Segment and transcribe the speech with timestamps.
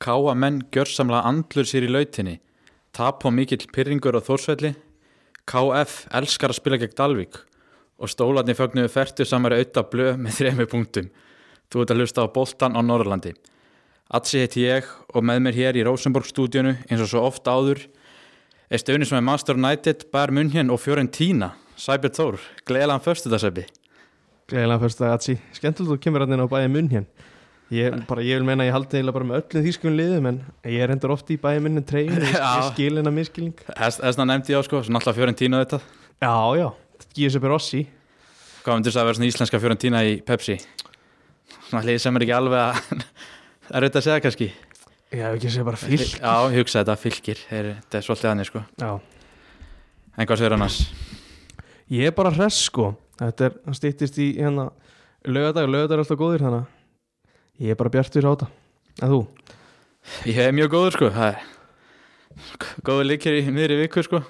[0.00, 2.38] Káa menn gjörsamlega andlur sér í lautinni.
[2.96, 4.70] Tap á mikill pyrringur á Þórsvelli.
[5.44, 7.36] KF elskar að spila gegn Dalvík
[8.00, 11.10] og stólarni fögnuðu fertu samari auðvitað blöð með þremi punktum.
[11.68, 13.34] Þú ert að hlusta á boltan á Norrlandi.
[14.08, 17.82] Atsi heiti ég og með mér hér í Rosenborg stúdíunu eins og svo ofta áður
[18.72, 21.52] er stöðni sem er Master United, Bayern München og Fiorentina.
[21.76, 23.66] Sæbjörn Þór, gleðilegan föstudagsöpi.
[24.48, 27.06] Gleðilega fyrst að Atsi, skemmtilegt þú kemur hann inn á bæði hér
[27.70, 30.38] ég, bara, ég vil meina að ég haldi eiginlega bara með öllum þýskum liðum en
[30.66, 32.48] ég er endur ofti í bæði munn treyjum, ég, Já.
[32.58, 35.80] ég skil hennar miskilning Þessna nefndi ég á sko, náttúrulega Fiorentina þetta.
[36.20, 36.66] Já, já,
[37.16, 37.82] Giuseppe Rossi.
[38.64, 40.56] Hvað myndir það að vera svona íslenska Fiorentina í Pepsi?
[41.70, 43.04] Svona hlið sem er ekki alveg að
[43.70, 44.50] er auðvitað að segja kannski.
[45.10, 48.60] Já, ekki að segja bara fylg Já, hugsa þetta, fylgir Þetta er svolítið annir sko.
[48.82, 48.90] Já,
[50.20, 50.76] En hvað segir annars?
[51.90, 52.90] ég er bara hress sko.
[53.18, 54.68] Þetta er, hann stýttist í hérna
[55.26, 56.76] lögadag, lögadag er alltaf góðir þannig að
[57.60, 58.48] ég er bara bjartur á þetta.
[59.00, 59.20] En þú?
[60.30, 61.10] Ég er mjög góður sko.
[61.14, 64.22] Það er góður líkir í miðri viku sko.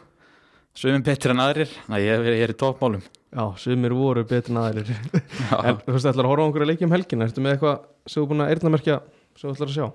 [0.77, 1.73] Sumum betur en aðrir.
[1.91, 3.03] Næ, ég, ég er í toppmálum.
[3.31, 4.93] Já, sumir voru betur en aðrir.
[5.65, 7.27] En þú veist, ætlar að horfa á einhverja leiki um helgina?
[7.27, 9.01] Ertu með eitthvað sem þú er búin að eyrnamerkja
[9.39, 9.89] sem þú ætlar að sjá?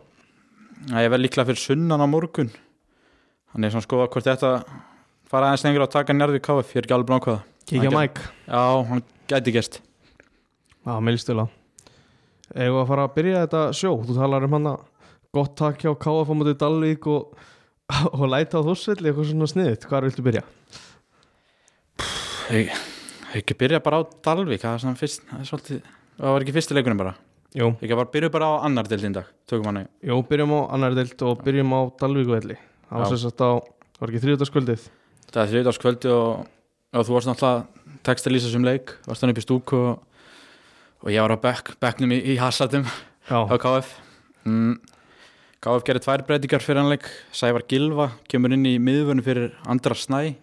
[0.92, 2.52] ég verð líklega fyrir sunnan á morgun.
[3.56, 4.50] Þannig svona skoða hvort þetta
[5.32, 7.92] fara aðeins lengur á að taka njárði KF Ég er ekki alveg blank hvað Kíkja
[7.94, 8.26] Mike?
[8.46, 11.48] Já, hann gæti gæst Já, meðlstuðla
[12.54, 14.84] Eða að fara að byrja þetta sjó Þú talar um hann að
[15.36, 17.32] gott takk hjá KF á mótið Dalvík og,
[18.20, 20.44] og læta á þúsvelli eitthvað svona sniðut Hvar viltu byrja?
[22.54, 22.76] Ég
[23.36, 25.82] ekki byrja bara á Dalvík Það er svona fyrst, það er svolítið
[26.16, 27.16] Það var ekki fyrsti leikunum bara.
[27.56, 30.96] Jú, ekki bara byrja bara á annar dildin dag Tökum hann jú byrjum á annar
[30.96, 32.56] deilt og byrjum á Dalvíkuvelli.
[32.88, 33.52] Það var sem sagt á,
[34.00, 34.86] var ekki þriðutaskvöldið
[35.34, 36.46] Það er þriðdagskvöldi og,
[36.96, 40.15] og þú varst náttúrulega text að lýsa sem leik Varst hann upp í stúku og,
[41.06, 42.86] og ég var á bekk, bekknum í, í Hassatum
[43.30, 43.92] Já, á KF
[44.50, 44.80] mm,
[45.62, 47.06] KF gerir tvær breytingar fyrir hann leik.
[47.34, 50.36] Sævar Gilva kemur inn í miðvörnu fyrir Andra Snæ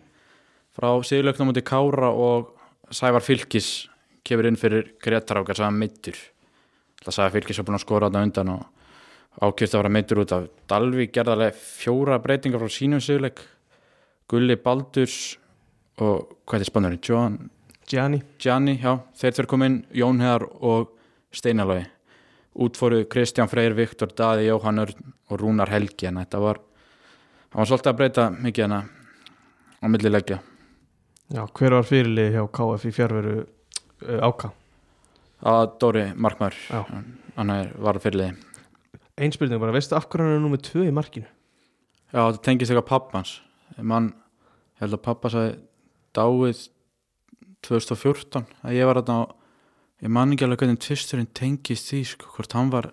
[0.75, 2.53] frá sigurleiknum mútið Kára og
[2.95, 3.89] Sævar Fylkis
[4.27, 6.19] kemur inn fyrir Gretar ákar sem meittur
[7.03, 10.35] Það Sævar Fylkis var búin að skora þarna undan og ákjöft að vera meittur út
[10.37, 10.47] af.
[10.71, 13.43] Dalvík gerði alveg fjóra breytingar frá sínum sigurleik
[14.31, 15.19] Gulli Baldurs
[15.99, 17.03] og hvað er spannurinn?
[17.03, 17.41] John
[17.89, 18.23] Gianni.
[18.39, 20.93] Gianni, já, þeir tveir kom inn Jón Heðar og
[21.35, 21.83] Steinalói
[22.53, 26.61] útfóru Kristján Freyr, Viktor Daði, Jóhann Örn og Rúnar Helgi en þetta var
[27.53, 28.81] hann var svolítið að breyta mikið hana
[29.83, 30.39] á milli leggja.
[31.33, 34.53] Já, hver var fyrirlið hjá KF í fjárveru uh, áka?
[35.43, 38.37] að Dóri Markmar hann var fyrirliði
[39.19, 41.27] Einspilning bara, veistu af hverju hann er nummið tvö í markinu?
[42.13, 43.33] já, þetta tengist eitthvað pappans.
[43.81, 44.13] Mann,
[44.81, 45.57] held að pappa sagði
[46.17, 46.63] dáið
[47.67, 49.25] 2014 að ég var þarna á
[50.03, 52.91] ég man ekki alveg hvernig tvisturinn tengist því sko, hvort hann var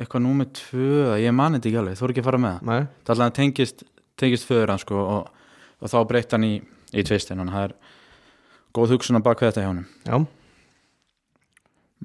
[0.00, 2.54] eitthvað númer tvö, eða ég man þetta ekki alveg, þú er ekki að fara með
[2.54, 2.68] það.
[2.70, 3.82] Nei, það alltaf tengist,
[4.20, 5.50] tengist föður hann sko, og,
[5.80, 6.54] og þá breytt hann í,
[6.96, 7.74] í tvistin og það er
[8.78, 10.16] góð hugsun að baka þetta hjá hann já.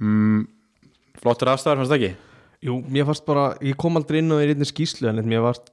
[0.01, 0.41] Mm,
[1.21, 2.13] flottur aðstæðar fannst það ekki?
[2.65, 5.71] Jú, mér fannst bara, ég kom aldrei inn á í reyndin skýslu en mér fannst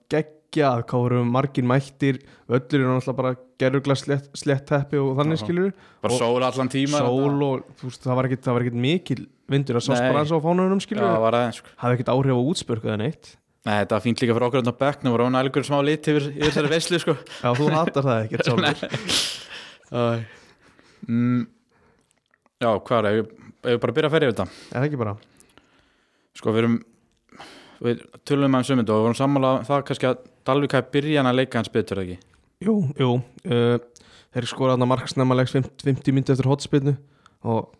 [0.52, 2.18] geggjað hvað voru margir mættir
[2.48, 5.44] öllur eru náttúrulega bara gerugla slett, slett teppi og þannig Já.
[5.44, 5.70] skilur
[6.04, 10.04] bara sól allan tíma sól og veist, það var það ekkit mikil vindur að sást
[10.04, 11.72] bara eins á fánunum já, skilur það var aðeins sko.
[11.82, 14.80] hafði ekkit áhrif á útspörku eða neitt Nei, þetta var fínt líka fyrir okkur á
[14.82, 17.12] bekknum og rána algjör smá lit yfir, yfir þessari veislu sko.
[17.14, 18.80] Já, þú hatar það ekkert sjálfur
[19.92, 20.24] Æ.
[21.06, 21.44] mm,
[22.58, 23.28] já, hvað er ég,
[23.70, 25.14] ég bara að byrja að ferja yfir þetta Er það ekki bara?
[26.34, 26.76] sko, við erum
[27.82, 31.38] við tölum um þetta og vorum sammála um það kannski að Dalvík hafi byrjan að
[31.38, 32.18] leika hans betur ekki?
[32.62, 33.78] Jú, jú uh,
[34.32, 36.94] Þeir skoraði þarna marksnæma leiks 50, 50 myndi eftir hotspilnu
[37.52, 37.72] og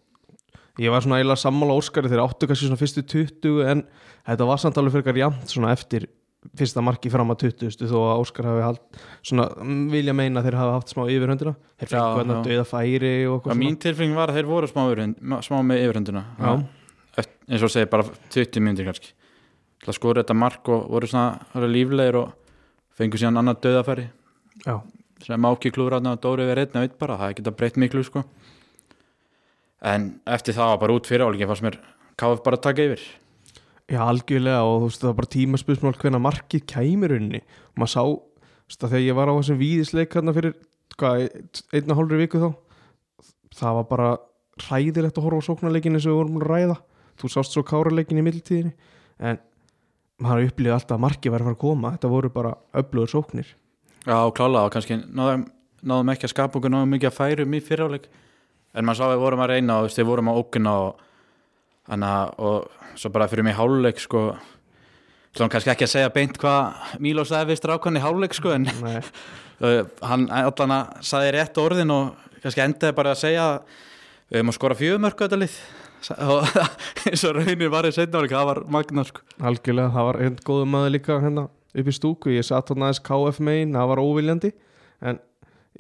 [0.80, 3.84] ég var svona eiginlega sammála Óskari þeir áttu kannski svona fyrstu 20 en
[4.26, 6.08] þetta var samt alveg fyrir jæmt svona eftir
[6.58, 10.48] fyrsta marki fram að 20 þó að Óskar hafi hald svona mm, vilja meina að
[10.48, 12.44] þeir hafi haft smá yfirhundina þeir Já, fengu hérna já.
[12.48, 14.84] döða færi eitthvað mín tilfenging var að þeir voru smá,
[15.46, 16.52] smá með yfirhunduna Já.
[17.22, 19.12] Eft- eins og segir bara 20 myndir kannski
[19.82, 22.34] til að skora þetta mark og voru svona líflegir og
[22.96, 24.08] fengu síðan annað döðafæri
[24.62, 24.76] Já,
[25.24, 28.22] sem áki klúðræðna og Dóri einn og einn bara, það geta breytt miklu sko.
[29.82, 31.78] En eftir það var bara út fyrir álíki fannst mér
[32.20, 33.04] KF bara að taka yfir.
[33.90, 37.40] Já, algjörlega og þú veist það var bara tímaspörsmál hvenna markið kæmur unni.
[37.72, 38.02] Og maður sá,
[38.76, 40.54] að þegar ég var á þessum víðisleik hérna fyrir
[41.00, 41.24] hvað,
[41.74, 42.50] einn og hálfri viku þá
[43.58, 44.10] það var bara
[44.62, 46.76] hræðilegt að horfa á sóknarleikin eins og við vorum að ræða.
[47.18, 48.72] Þú sást svo káraleikin í middeltíðinni
[49.22, 49.40] en
[50.22, 51.92] maður upplýði alltaf að markið var að fara að koma.
[51.96, 53.54] Þetta voru bara öflugur sóknir.
[54.02, 55.46] Já, klála og kannski náðum,
[55.86, 58.08] náðum ekki að skapa okkur náðum mikið að færum í fyriráleik
[58.72, 61.04] en maður sá að við vorum að reyna og við vorum að ókuna og,
[62.42, 64.32] og svo bara fyrir mig háluleik sko,
[65.32, 68.66] Svo kannski ekki að segja beint hvað Mílos sagði við strákan í hálfleik sko en
[70.10, 72.10] hann allan að sagði rétt orðin og
[72.42, 73.46] kannski endaði bara að segja
[74.28, 75.54] við höfum að skora fjögumörku þetta lið
[77.06, 79.24] eins og raunir var í setna áleik, það var magna sko.
[79.42, 83.02] Algjörlega, það var einn góðu maður líka hérna upp í stúku, ég satt hann aðeins
[83.06, 84.50] KF megin, það var óviljandi
[85.08, 85.20] en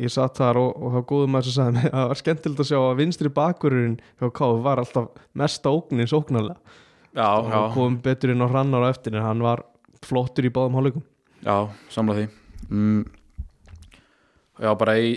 [0.00, 2.62] ég satt þar og, og það góðu maður sem sagði mig að það var skemmtilegt
[2.64, 6.78] að sjá að vinstri bakurinn hjá KF var alltaf mesta ógnin sóknarlega.
[7.12, 9.66] Já, og já, kom betur inn á hrannar á eftir en hann var
[10.06, 11.04] flottur í báðum hálfleikum.
[11.44, 11.56] Já,
[11.92, 12.30] samla því.
[12.70, 13.02] Mm.
[14.62, 15.12] Já, bara í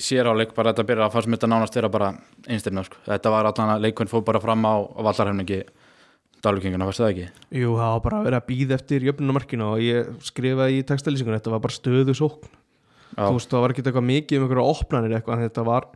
[0.00, 2.10] séráleik bara þetta byrja að fannst mér þetta nánast vera bara
[2.48, 2.96] einstirna sko.
[3.06, 5.62] þetta var allan að leikun fór bara fram á, vallarhefningi
[6.40, 7.24] Dalvíkinguna, fannst það ekki?
[7.60, 11.36] Jú, það var bara að vera að býða eftir jöfnumarkinu og ég skrifaði í textalýsingunum
[11.36, 12.54] þetta var bara stöðu sókn
[13.18, 15.88] þú veist, það var ekki eitthvað mikið um einhverja opnanir eitthvað en þetta var,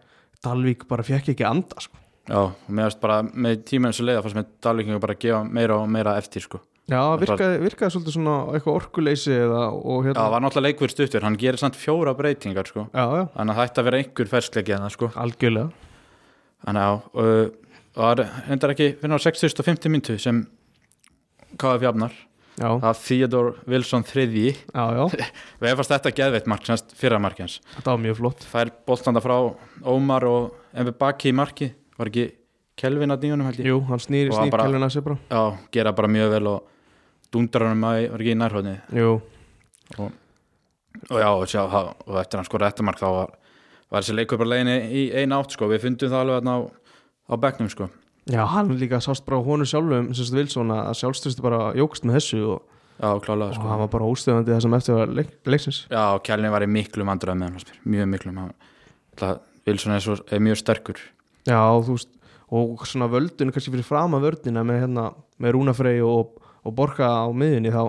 [0.44, 1.96] Dalvík bara fekk ekki anda sko.
[2.28, 5.78] já, og fannst bara með tíminn sem leiða fannst mér Dalvíkinga bara að gefa meira
[5.80, 6.60] og meira eftir sko.
[6.84, 10.92] Já, virkaði, virkaði svolítið svona eitthvað orkuleysi eða, og Já, hérna það var náttúrulega leikur
[10.92, 12.84] stuttur, hann gerir samt fjóra breytingar sko.
[12.92, 15.08] já, já, þannig að það ætti að vera einhver ferskleiki en það sko.
[15.24, 15.70] algjörlega
[16.64, 17.48] þannig að uh,
[17.94, 20.44] það var hendar ekki fyrir á 6050 myndu sem
[21.60, 22.14] KF jafnar.
[22.54, 24.52] Já, það var Theodore Wilson þriðji.
[24.70, 28.44] Við hefast þetta geðveitt mark fyrra markjans þetta var mjög flott.
[28.46, 29.34] Fær boltanda frá
[29.90, 32.28] Ómar og Embi Baki í marki var ekki
[32.78, 33.66] Kelvin að nýjunum held ég?
[33.70, 35.18] Jú, hann snýr, snýr bara- kæluna sér bara.
[35.30, 35.42] Já,
[35.74, 36.70] gera bara mjög vel og
[37.34, 39.10] dundrar hann að var ekki í nærhóðni Jú,
[39.98, 40.10] og,
[41.10, 43.34] og já, og, sjá, það- og eftir hann skora þetta mark þá var,
[43.90, 46.60] var þessi leikur bara leiðinni í eina átt sko, við fundum það alveg þarna á,
[47.28, 47.88] á bekknum sko.
[48.32, 52.06] Já, hann líka sást bara á honum sjálfum, sem sagt Wilson að sjálfstyrstu bara jógst
[52.08, 52.62] með þessu og,
[52.96, 53.68] já, klálega og sko.
[53.68, 55.80] hann var bara óstöðandi það sem eftir var leik, leiksins.
[55.92, 58.32] Já, Kjellin var í miklu vandræð með hann mjög miklu
[59.64, 60.98] Vilson er, svo, er mjög sterkur.
[61.48, 62.10] Já, þú veist,
[62.54, 65.06] og svona völdun kannski fyrir fram að vördina með hérna
[65.40, 67.84] með Rúnafrey og, og Borga á miðunni þá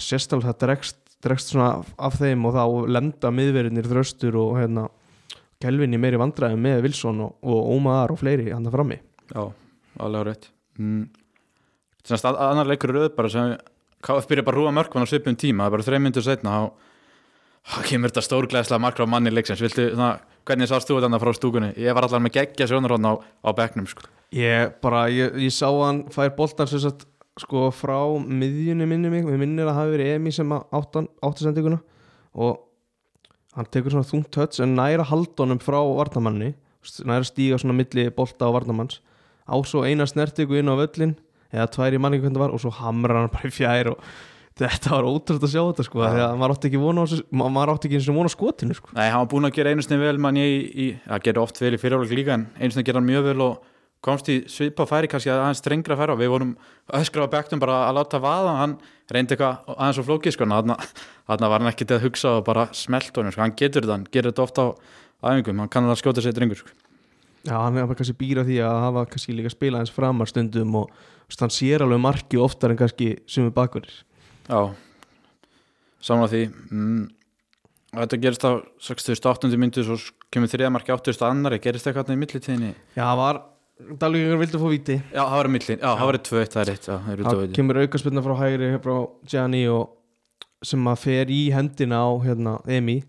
[0.00, 2.64] alveg það dregst, dregst svona af þeim og þá
[2.96, 4.88] lenda miðverðinir þröstur og hérna
[5.60, 9.42] Kelvin í meiri vandræðum með Wilson og, og Ómaðar og fleiri hann það frammi Já,
[10.00, 10.48] alveg rétt
[10.80, 11.02] mm.
[12.00, 13.56] Þannig að annar leikur er auð bara sem
[14.00, 16.54] KF byrja bara að rúa mörkvann á svipum tíma það er bara þreim myndur setna
[17.68, 20.14] þá kemur þetta stórglæðslega markra á manni leiksins Viltu, svona,
[20.48, 21.70] hvernig sást þú þetta frá stúkunni?
[21.76, 24.06] Ég var allar með geggja sjónarhóðn á, á bekknum sko.
[24.34, 27.04] Ég bara, ég, ég sá hann fær boltan sem sagt
[27.40, 31.80] sko frá miðjunni minni mig, við minnir að það hafi verið Emi sem áttan, áttasendinguna
[32.40, 32.58] og
[33.56, 36.54] hann tekur svona þungt töts en næra haldunum frá varnamanni
[37.04, 39.00] næra stíga svona milli bolta á varnamanns
[39.48, 41.16] á svo eina snertingu inn á völlin
[41.50, 44.04] eða tvær í manningu hvernig það var og svo hamrar hann bara í fjær og
[44.60, 46.12] þetta var ótrútt að sjá þetta sko ja.
[46.14, 48.92] þegar maður átti ekki vona maður átti ekki eins og vona á skotinu sko.
[48.96, 51.74] Nei, hann var búinn að gera einu sinni vel mann ég það gerir oft vel
[51.74, 53.68] í fyrirháleik líka en einu sinni gera hann mjög vel og
[54.04, 56.54] komst í svipa færi kannski að aðeins strengra færa við vorum
[56.96, 58.76] öskra á bekknum bara að láta vaða hann
[59.14, 60.84] reyndi eitthvað aðeins og flókið sko þannig
[61.30, 64.06] að var hann ekkert að hugsa og bara smelt honum sko, hann getur þetta, hann
[64.12, 66.72] gerir þetta ofta á æfingum, hann kann að skjóta sér drengur sko.
[67.46, 70.74] Já, hann er bara kannski býra því að hafa kannski líka spila eins framar stundum
[70.82, 74.02] og veist, hann sér alveg marki oftar en kannski sumi bakverðir
[74.50, 74.74] Já,
[76.04, 77.06] saman því mm,
[77.96, 78.60] þetta gerist á
[78.90, 79.48] 68.
[79.56, 79.96] myndu svo
[80.28, 81.24] kemur þriðamarki 80.
[81.30, 83.40] annari gerist eitthvað þarna í millitíðinni Já, það var,
[84.00, 84.96] Dalvíkingar vildi fá víti?
[85.10, 87.40] Já, það var millin, já, það var tvö eitt, það er já, það er Það
[87.56, 88.94] kemur aukarspilna frá hægri frá
[89.32, 89.96] Gianni og
[90.70, 93.00] sem að fer í hendina á hérna, Emi.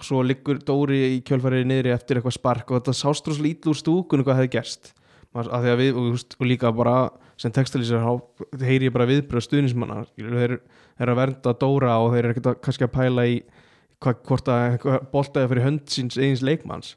[0.00, 3.72] Og svo liggur Dóri í kjölfarið niðri eftir eitthvað spark og þetta sást rosa lítið
[3.72, 4.92] úr stúkun hvað hefði gerst.
[5.36, 6.94] Að við, og, og líka bara
[7.40, 12.22] sem textalýsir, þá heyri ég bara viðbröð stuðnismanna, þeir eru að vernda Dóra og þeir
[12.24, 13.36] eru ekkert að kannski að pæla í
[14.00, 16.94] hva, hvort að boltaði fyrir hönd síns eigins leikmanns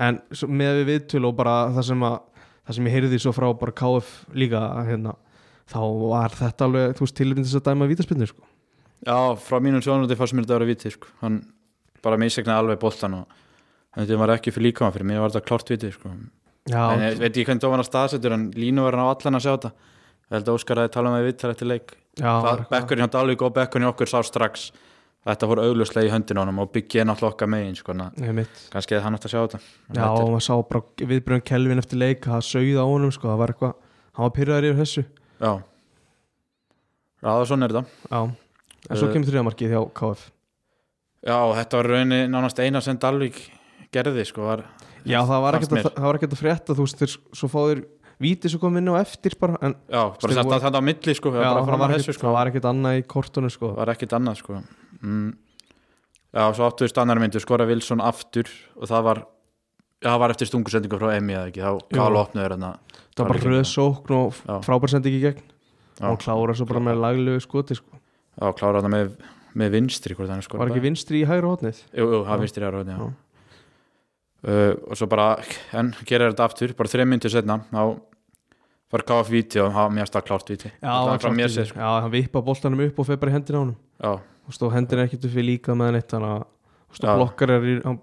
[0.00, 2.16] en svo, með við viðtöl og bara það sem að
[2.70, 5.14] það sem ég heyrði svo frá bara KF líka hérna,
[5.70, 8.42] þá var þetta alveg þú veist tilvíðin þess að dæma vítaspinnu sko.
[9.06, 11.08] Já, frá mínum sjónandi fannst mér þetta að vera viti sko.
[11.22, 11.40] hann
[12.04, 13.38] bara misegnaði alveg boltan og
[13.96, 16.12] þetta var ekki fyrir líkama fyrir mér var þetta klárt viti sko.
[16.70, 19.44] Já, en ég veit ekki hvernig dómarna staðsetur en línu var hann á allan að
[19.46, 19.70] sjá þetta
[20.30, 23.04] ég held að Óskar að tala um það við viðtal eftir leik var Það- bekkurinn
[23.06, 24.89] hjá Dalvík og bekkurinn okkur sá strax að
[25.28, 28.40] þetta fór augljóslega í höndin á honum og byggja náttúrulega okkar megin sko, að
[28.72, 29.62] kannski hefði hann átt að sjá þetta.
[29.92, 33.40] Já, og maður sá bara viðbröðum Kelvin eftir leik það sögði á honum, sko, það
[33.42, 33.74] var eitthvað
[34.16, 35.04] hann var pyrraður yfir þessu.
[35.40, 35.52] Já,
[37.20, 38.06] já, það er svona er þetta.
[38.08, 38.20] Já,
[38.88, 40.26] en svo Uh, kemur þriðamarkið hjá KF
[41.20, 43.40] já, þetta var rauninni nánast eina sem Dalvík
[43.92, 44.64] gerði sko, var,
[45.04, 47.82] Já, það var ekkert að, var að frétta þú veist, svo fáður
[48.20, 51.32] víti svo kom inn á eftir bara, en já, bara að þetta á milli sko,
[51.32, 52.26] já, var að sko.
[52.26, 53.72] það var ekkert annað í kortunum sko.
[55.00, 55.30] Var mm.
[56.36, 59.22] já, svo áttu við stannar myndu skora Wilson aftur og það var
[60.00, 63.32] já, það var eftir stungusendingu frá Emi eða ekki þá kála opnuður hérna það var
[63.32, 63.56] bara Dalvíkingar.
[63.56, 64.54] röð sókn og Já.
[64.66, 65.42] frábær sendi ekki gegn
[66.00, 66.06] Já.
[66.08, 67.98] og klára svo bara með laglegu skoti sko.
[68.40, 69.10] Já, klára þetta með,
[69.60, 72.32] með vinstri hvort hann er sko var ekki vinstri í hægra hotnið Jú, jú, það
[72.32, 72.40] Já.
[72.44, 72.96] vinstri ára já.
[72.96, 73.10] Já.
[74.40, 75.34] Uh, og svo bara
[75.76, 77.82] en gera þetta aftur, bara þreim myndir setna þá
[78.90, 80.70] var KF víti og það var mjög stakk klárt víti.
[80.70, 81.78] Já, það var frá mér sér sko.
[81.78, 85.04] já, hann vippa boltanum upp og feð bara í hendina á já, og stóð hendina
[85.06, 88.00] ekkert upp við líka með neitt þannig að hann blokkar er hann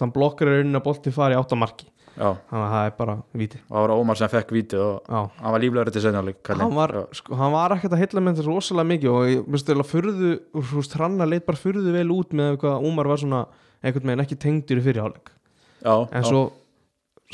[0.00, 2.94] hann blokkar er inn að bolti fari átt að marki já, þannig að það er
[2.98, 3.60] bara víti.
[3.68, 5.20] Og það var Ómar sem fekk víti og já.
[5.38, 8.48] hann var líflegur til líka hann var, sko, hann var ekkert að heilla með þetta
[8.48, 12.34] rosalega mikið og ég veist eða furðu þú veist, hranna leit bara furðu vel út
[12.34, 13.44] með hvað Ómar var svona
[13.82, 15.30] einhvern veginn ekki tengdur í fyrirháleik
[15.84, 16.48] já, en svo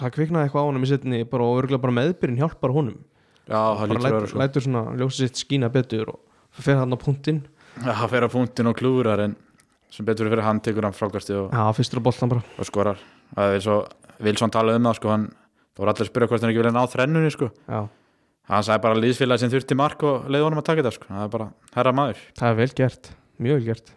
[0.01, 3.01] það kviknaði eitthvað á honum í setni bara og örgulega bara meðbyrinn hjálpar honum.
[3.45, 4.41] Já, bara lítur að vera lætur, sko.
[4.41, 7.43] lætur svona ljósið sitt skína betur og fer hann á punktinn.
[7.83, 9.35] Já, það fer á punktin og klúrar en
[9.95, 11.51] sem betur fyrir hann tekur hann frákasti og,
[12.59, 13.03] og skorar.
[13.35, 13.77] Það er svo,
[14.25, 15.27] Vilsson talaði um það sko hann,
[15.75, 17.51] það voru allir að spyrja hvort hann ekki vilja ná þrennunni sko.
[17.69, 17.81] Já,
[18.51, 21.27] hann sagði bara liðsfélagi sem þurfti mark og leiði honum að taka þetta sko, það
[21.27, 22.25] er bara herra maður.
[22.41, 23.13] Það er vel gert,
[23.47, 23.95] mjög vel gert.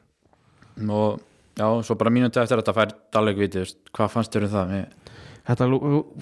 [0.78, 1.20] Og
[1.58, 4.76] já, svo bara mínúti eftir þetta fær Dalek viti, veist, hvað fannst þér um það?
[4.78, 5.07] Ég,
[5.48, 5.68] þetta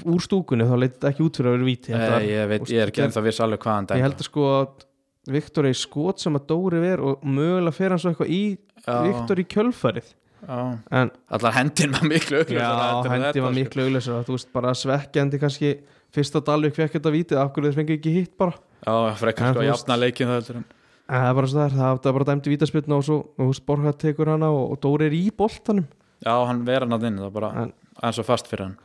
[0.05, 2.91] úr stúkunni þá þetta ekki út fyrir að vera víti var- ég veit, ég er
[2.91, 4.85] ekki ennþá viss alveg hvað hann ég held að sko að
[5.25, 8.43] Viktor er í skot sem að Dóri ver og mögulega fer hann svo eitthvað í
[8.85, 9.01] Já.
[9.07, 10.11] Viktor í kjölfarið.
[10.45, 10.57] Já,
[10.93, 13.57] en allar hendin var miklu já, augljósara heldur en hendi þetta, var sko.
[13.57, 15.71] miklu auglösar þú veist bara svekkjandi kannski
[16.13, 18.53] fyrsta Dalvik fekk þetta vítið af hverju þeir fengið ekki hitt bara?
[18.85, 20.65] Já, frekar sko að jafna leikin það en
[21.09, 23.97] það er bara svo það það er bara dæmdi vítaspilna og svo þú veist Borgat
[24.05, 25.87] tekur hana og, og Dóri er í boltanum.
[26.21, 28.77] Já, hann vera hann að inn, það er bara aðeins svo fast fyrir hann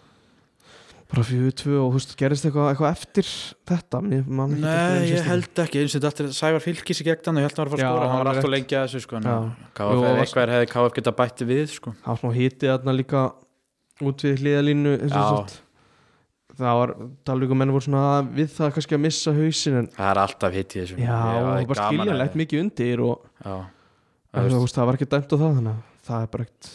[1.11, 3.31] bara fjögur tvö og veist gerist eitthvað, eitthvað eftir
[3.71, 4.01] þetta?
[4.07, 7.51] Nei, ég held ekki, eins og þetta er Sævar Fylkis í gegn hann og ég
[7.51, 8.11] held að hann var að fara að skora.
[8.11, 9.21] Hann var alltaf lengi að þessu sko
[10.21, 11.95] eitthvað hefði KF geta bætti við sko.
[12.05, 13.25] Það var smá hitið þarna líka
[14.11, 14.95] út við hliðalínu
[16.61, 16.93] það var
[17.29, 20.57] Dalvík og menn voru svona við það kannski að missa hausin en það er alltaf
[20.57, 20.99] í þessu.
[21.01, 25.73] Já, það er bara skiljanlegt mikið undir og það, var ekki dæmt á það þannig
[25.73, 26.71] að það er bara ekkert,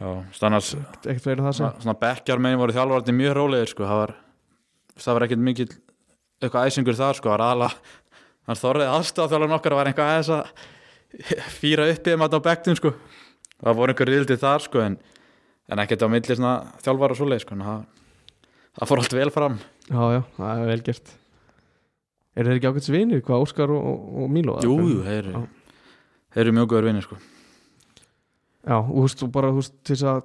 [0.00, 4.02] já, stannars ekkert verið það sem svona, bekkjar megin voru þjálfarnir mjög rólegir sko, það
[4.02, 4.14] var
[4.96, 5.76] það var ekkert mikið
[6.42, 7.36] eitthvað æsingur þar sko,
[8.46, 12.92] hann þorrið aðstafþjálfarn okkar var einhvað aðeins að fýra upp í að á bekknum sko.
[13.56, 14.96] Það voru einhver rildi þar sko en,
[15.72, 17.56] en ekkert á milli svona þjálfar og svoleið sko.
[17.56, 17.86] En það,
[18.78, 19.60] það fór allt vel fram.
[19.88, 21.14] Já, já, það er vel gert.
[22.36, 24.58] Er þeir ekki ákveðs vinir, hvað Óskar og, og, Mílo?
[24.62, 24.76] Jú,
[25.06, 25.32] þeir
[26.36, 27.16] eru mjög góður vinni sko
[28.66, 30.22] já, og þú veist, og bara þú veist, til þess að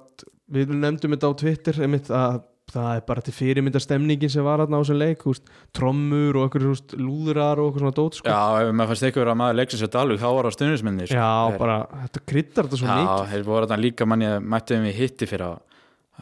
[0.52, 2.40] við nefndum þetta á Twitter einmitt að
[2.72, 5.46] það er bara til fyrirmyndar stemningin sem var þarna á þessum leik, þú veist,
[5.76, 8.26] trommur og einhverjum, þú veist, lúðrar og eitthvað svona dót sko.
[8.30, 11.04] Já, ef maður fannst eitthvað vera að maður leiksins þetta alveg þá var það stundisminni
[11.10, 11.18] sko.
[11.18, 14.88] Já, bara, þetta kryddar þetta svo Já, mikið þeir voru þarna líka manni mætti þeim
[14.88, 15.58] í hitti fyrir að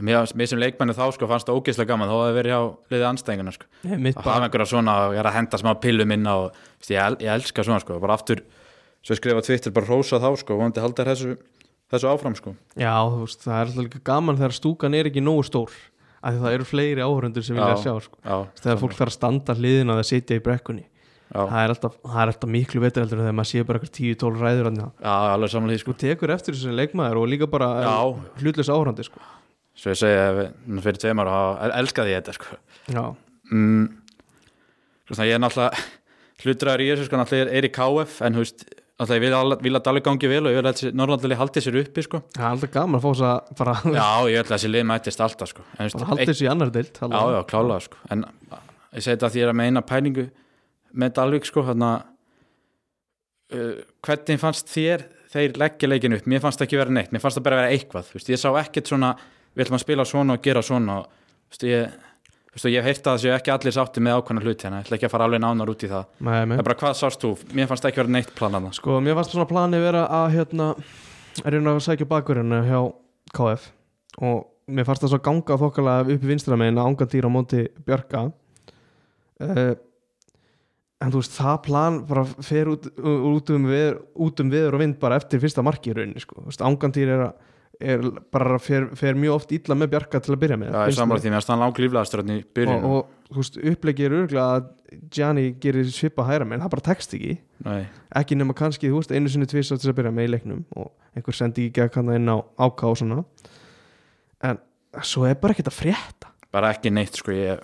[0.01, 3.09] mér, mér sem leikmenni þá sko fannst það ógeðslega gaman að það verið hjá liðið
[11.91, 14.55] og og og þessu, áfram sko já, þú veist, það er alltaf líka gaman þegar
[14.55, 15.71] stúkan er ekki nógu stór
[16.21, 17.83] af því það eru fleiri áhörundur sem vilja Já.
[17.83, 18.19] sjá sko.
[18.25, 20.85] Já, þegar fólk þarf að standa hliðin að það sitja í brekkunni
[21.31, 24.41] það er alltaf, það er alltaf miklu betur heldur þegar maður sé bara eitthvað 10-12
[24.45, 24.69] ræður
[25.01, 27.95] já, alveg samanlega því sko þú tekur eftir þessu leikmaður og líka bara Já.
[28.43, 29.21] hlutlega áhörandi sko.
[29.81, 30.01] svo ég
[30.41, 32.59] við- fyrir tveim ára þá elskaði ég þetta sko
[32.91, 33.05] já,
[33.53, 33.87] mm,
[35.31, 35.85] ég er náttúrulega
[36.43, 38.65] hlutræður í þessu sko náttúrulega er, er í KF en þú veist,
[39.01, 41.79] náttúrulega ég vil, vil að Dalí gangi vel og ég vil að Norrlandali haldi sér
[41.81, 42.21] uppi sko.
[42.37, 44.87] Það er alltaf gaman að fá þess að bara, já, ég vil að þessi lið
[44.91, 45.65] mættist alltaf sko.
[45.77, 48.03] En, bara halda þessu í annar deilt já, já, klálega sko.
[48.13, 50.27] En ég segi þetta að ég er að meina pælingu
[51.01, 51.91] með Dalvík sko hérna
[53.57, 57.13] uh, hvernig fannst þér þeir leggja leikinu upp, mér fannst það ekki vera neitt.
[57.15, 59.15] Mér fannst það bara vera eitthvað, þú veist, ég sá ekkert svona
[59.59, 61.01] ætlum að spila svona og gera svona
[61.51, 61.95] veist, ég,
[62.55, 64.87] veist, ég hef heyrt að það séu ekki allir sátti með ákvæmna hluti hérna, ég
[64.89, 66.07] ætla ekki að fara alveg nánar út í það.
[66.19, 66.57] Nei, það nei.
[66.59, 69.35] er bara hvað sást þú, mér fannst það ekki vera neitt planað sko, mér fannst
[69.37, 70.71] svona planið vera að hérna,
[71.45, 72.81] er hérna að sækja bakverðinu hjá
[73.39, 73.69] KF
[74.27, 74.41] og
[74.71, 77.63] mér fannst það svo ganga þokkalega upp í vinstra megin að ánga dýra á móti
[77.87, 79.75] Björka uh,
[81.01, 84.83] en þú veist, það plan bara fer út, út, um, við, út um viður og
[84.83, 86.43] vind bara eftir fyrsta marki í rauninni sko.
[86.45, 87.50] Veist, ángandýr er, að-
[87.81, 90.77] er bara fer, fer mjög oft illa með Bjarka til að byrja með Já,
[91.09, 91.23] mér.
[91.23, 92.85] því, fannst hann langlíflegastur hérna í byrjun.
[92.89, 94.69] Og, og veist, upplegið er örgulega að
[95.15, 97.37] Gianni gerir svipa hæra með en það bara tekst ekki.
[97.67, 97.81] Nei,
[98.21, 100.93] ekki nema kannski, þú veist, einu sinni tvís til að byrja með í leiknum og
[101.17, 103.25] einhver sendi í gegn hann inn á áká og svona.
[104.47, 104.61] En
[105.07, 106.33] svo er bara ekkert að frétta.
[106.53, 107.61] Bara ekki neitt sko, ég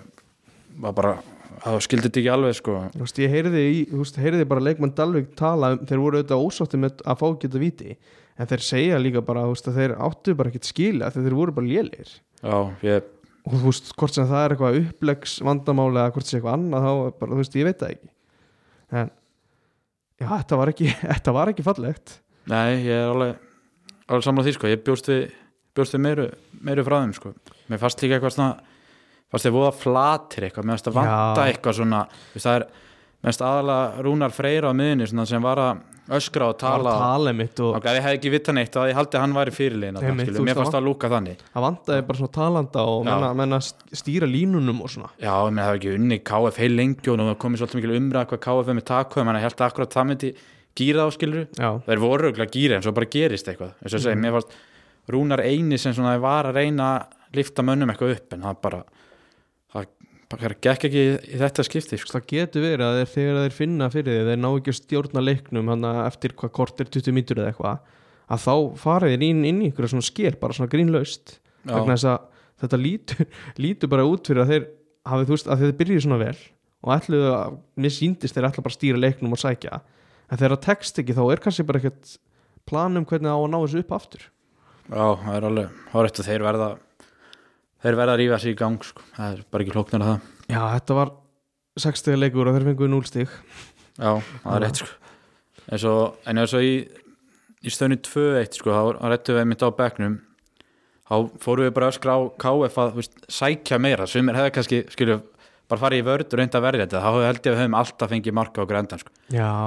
[0.81, 1.17] var bara
[1.65, 2.77] það skildi þetta ekki alveg sko.
[2.95, 6.21] Þú veist, ég heyrði, í, þú veist, heyrði bara leikmann Dalvik tala, um, þeir voru
[6.21, 7.97] auðvitað ósátti með að fá geta viti
[8.37, 11.55] en þeir segja líka bara, veist, að þeir áttu bara ekkert skila þegar þeir voru
[11.57, 12.11] bara lélir
[12.43, 13.09] Já, ég,
[13.47, 16.87] og þú veist, hvort sem það er eitthvað upplegs vandamáli eða hvort sem eitthvað annað
[16.87, 18.13] þá bara, þú veist, ég veit það ekki
[19.01, 19.11] en
[20.21, 22.17] já, þetta var ekki, þetta var ekki fallegt
[22.47, 23.43] Nei, ég er alveg,
[24.07, 24.71] alveg samlað því sko.
[24.71, 25.23] ég bjóst við,
[25.75, 26.27] bjóst við meiru,
[26.69, 27.33] meiru frá þeim sko.
[27.73, 28.75] mér fannst líka eitthvað svona
[29.33, 31.51] fannst þið voða flatir eitthvað mér fannst að vanta Já.
[31.51, 32.03] eitthvað svona
[32.37, 32.67] það er,
[33.17, 35.85] mér fannst aðalega Rúnar Freyra á miðunni svona, sem var að
[36.17, 38.91] öskra og tala að tala mitt og og ef ég hef ekki vita neitt að
[38.93, 40.79] ég haldi að hann væri þú mér fannst það.
[40.79, 41.41] að lúka þannig.
[41.55, 45.11] Það vantaði bara svona talanda og menna, menna stýra línunum og svona.
[45.19, 48.29] Já, menn það var ekki unni KF heil lengi og er komið svolítið mikil umræð
[48.31, 50.33] hvað KF er með takkvæð, menn að held akkurat það myndi
[50.77, 53.75] gýra þá skilur já, það er voru örugglega að gýra en svo bara gerist eitthvað.
[53.81, 54.57] Eins og ég segi, mér fannst
[55.07, 58.81] Rúnar eini sem svona var að reyna að lifta mönnum eitthvað upp en það bara
[59.75, 59.85] það
[60.41, 62.17] bara gekk ekki í, þetta skipti sko.
[62.17, 65.23] það getur verið að þeir, þegar þeir finna fyrir því þeir ná ekki að stjórna
[65.25, 65.71] leiknum
[66.07, 67.95] eftir hvað kortir 20 mítur eða eitthvað
[68.27, 71.37] að þá farið þeir inn, inn í ykkur svona skél, bara svona grínlaust.
[71.67, 73.27] Þetta lítur,
[73.63, 74.69] lítur bara út fyrir að þeir
[75.07, 76.39] hafið þú veist að þeir byrjuð svona vel
[76.87, 79.81] og ætluðu að, mér síndist þeir ætla bara að stýra leiknum og sækja.
[80.27, 82.17] En þegar það tekst ekki þá er kannski bara ekkert
[82.67, 84.27] plan um hvernig það á að ná þessu upp aftur.
[84.87, 85.79] Já, það er alveg
[87.85, 89.03] þeir verða að rífa sig í gang sko.
[89.17, 90.29] það er bara ekki hlóknar að það.
[90.47, 91.11] Já, þetta var
[91.87, 93.35] 60 leikur og þeir fenguðu 0 stig.
[93.97, 94.13] Já,
[94.45, 94.95] það er rétt sko.
[95.67, 96.73] en svo, en eins og í
[97.67, 100.19] í stöðinu 2-1 sko, þá réttum við mitt á bekknum.
[101.07, 104.81] Þá fórum við bara öskra á KF að veist, sækja meira, sem er hefði kannski
[104.91, 105.21] skilju,
[105.71, 107.03] bara farið í vörð og reynda að verja þetta.
[107.05, 109.15] Þá held ég að við höfum alltaf fengið marka á grendan sko.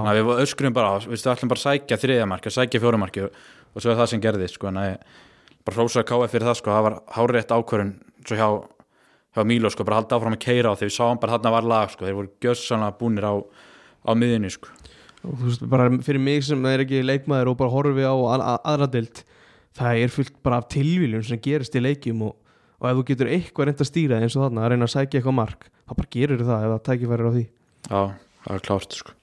[0.09, 3.39] Að við öskrum bara við ætlum bara að sækja þriðja marka, sækja fjóra marki og,
[3.79, 4.91] svo er það sem gerðist sko, en að
[5.69, 7.95] bara hrósaði KF fyrir það sko, það var hárétt ákvörun
[8.25, 8.47] svo hjá,
[9.37, 11.67] hjá Mílo sko, bara halda áfram að keira á þegar við sáum bara þarna var
[11.69, 14.73] lag sko, þeir voru gjössanlega búnir á, á miðinni sko.
[15.23, 18.43] og þú veist, bara fyrir mig sem er ekki leikmaður og bara horfi á að,
[18.43, 19.23] að, aðra dild
[19.79, 22.35] það er fullt bara af tilvíljum sem gerist í leikjum og,
[22.79, 25.19] og ef þú getur eitthvað reynd að stýra eins og þarna að reyna að sækja
[25.19, 27.45] eitthvað mark þá bara gerur það ef það tækifærir á því
[27.89, 28.01] Já,
[28.45, 29.15] það er klárt sko.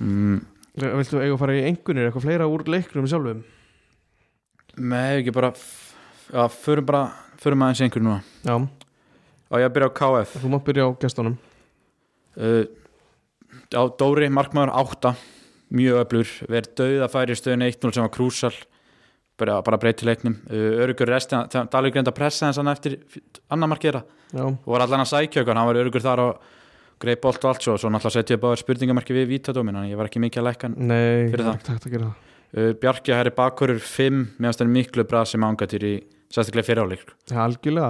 [0.00, 0.38] mm,
[0.74, 3.44] Viltu eiga að fara í engunir eitthvað fleira úr leiknum sjálfum?
[4.80, 5.52] Með ekki bara
[6.34, 7.02] Já, förum bara,
[7.38, 8.20] förum aðeins einhver núna.
[8.46, 8.54] Já,
[9.52, 11.34] Og ég að byrja á KF þú mátt byrja á gestunum.
[12.34, 12.64] Uh,
[13.70, 15.12] Já, Dóri, markmaður 8
[15.74, 18.52] Mjög öflur, verið döð að færi stöðun 1-0 sem var krúsal.
[19.38, 20.36] Bara, bara breyti leiknum.
[20.50, 22.98] Uh, Örugur restina, Dalvik reynda að pressa hans hann eftir
[23.50, 26.44] annar markera Já, og var allan að sækja okkur, hann var örugur þar og
[27.02, 29.98] greið bolt og allt svo, svo náttúrulega setja ég báður spurningamarki við vítadómin, en ég
[29.98, 31.58] var ekki mikið að lækka hann nei, Fyrir það er það.
[31.58, 35.84] ekki takt að gera það uh, Bjarki Herri Bakurur 5 meðan stæðin miklu brasi mangatýr
[35.88, 35.94] í
[36.34, 37.14] sérstaklega fyriráleik sko.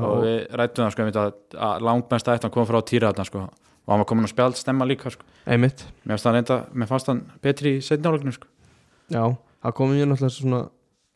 [0.04, 1.36] Og við rættum það sko, að,
[1.68, 4.84] að langmest að hann kom frá týraðan sko, og hann var komin að spjald stemma
[4.88, 5.24] líka sko.
[5.48, 8.48] einmitt mér fannst hann reynda, mér fannst hann betri í setni áleikinu sko.
[9.14, 9.24] Já,
[9.64, 10.60] það kom mér náttúrulega svona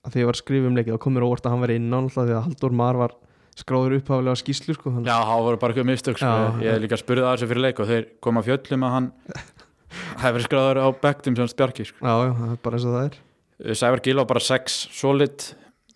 [0.06, 1.76] að því ég var að skrifa um leikið, þá kom mér óvart að hann veri
[1.80, 3.14] inn á náttúrulega því að Halldór Mar var
[3.58, 6.32] skráður upphaflega skýslu sko, þannig- já, það voru bara eitthvað mistök sko.
[6.32, 6.64] Já.
[6.64, 9.08] ég hef líka spurði að þessu fyrir leik og þeir koma fjöllum að hann
[10.24, 11.98] hefur skráður á bektum sem Bjarki sko.
[12.00, 13.18] Já, já, það er bara eins og það er
[13.58, 15.42] Sævar Gil á bara 6 solid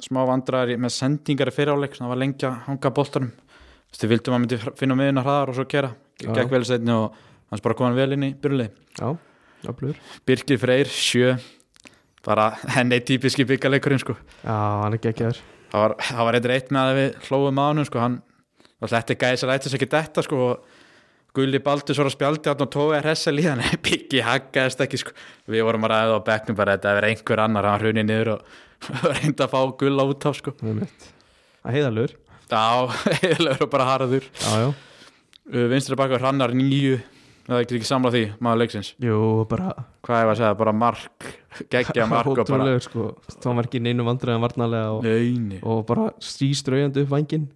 [0.02, 3.32] smá vandræðar í- með sendingar í fyriráleik það var lengi að hanga boltanum.
[3.92, 5.90] Þið vildum að hann myndi finna miðuna hraðar og svo kera
[6.22, 6.32] Já.
[6.34, 7.12] gekk vel setni og
[7.52, 9.12] hans bara kom hann vel inn í byrjuleg Já,
[9.66, 11.34] jafnlegur Birgir Freyr, sjö.
[12.24, 14.16] Bara henni típiski byggaleikurinn sko.
[14.42, 15.38] Já, hann er geggjaður.
[15.72, 15.94] Það var,
[16.24, 17.98] var eitthvað eitt með að við hlóðum á hann sko.
[18.02, 18.18] hann,
[18.82, 20.71] þetta er gæðis að læta sér ekki þetta sko, og
[21.32, 23.62] Gulli Baldur svo að spjaldi hann og tói að hressa líðan.
[23.86, 25.14] Byggi haggaðist ekki sko.
[25.48, 28.44] við vorum að ræða á bekknum bara þetta er einhver annar hann hrunið niður og
[29.12, 30.54] reynda að fá Gulla út á sko.
[30.60, 30.84] Það
[31.62, 32.14] Það heiðalur
[32.52, 32.64] já,
[33.22, 34.28] heiðilegur og bara harður.
[35.72, 37.00] Vinstri baka hrannar nýju
[37.46, 38.90] það er ekki samlað því, maður leiksins.
[39.02, 39.16] Jú,
[39.50, 39.72] bara
[40.06, 41.26] hvað er að segja, bara mark
[41.72, 43.08] geggja mark og bara sko.
[43.32, 45.58] Það var ekki neinu vandræðan varnalega og, Neini.
[45.66, 47.48] og bara stístrauðandi upp vangin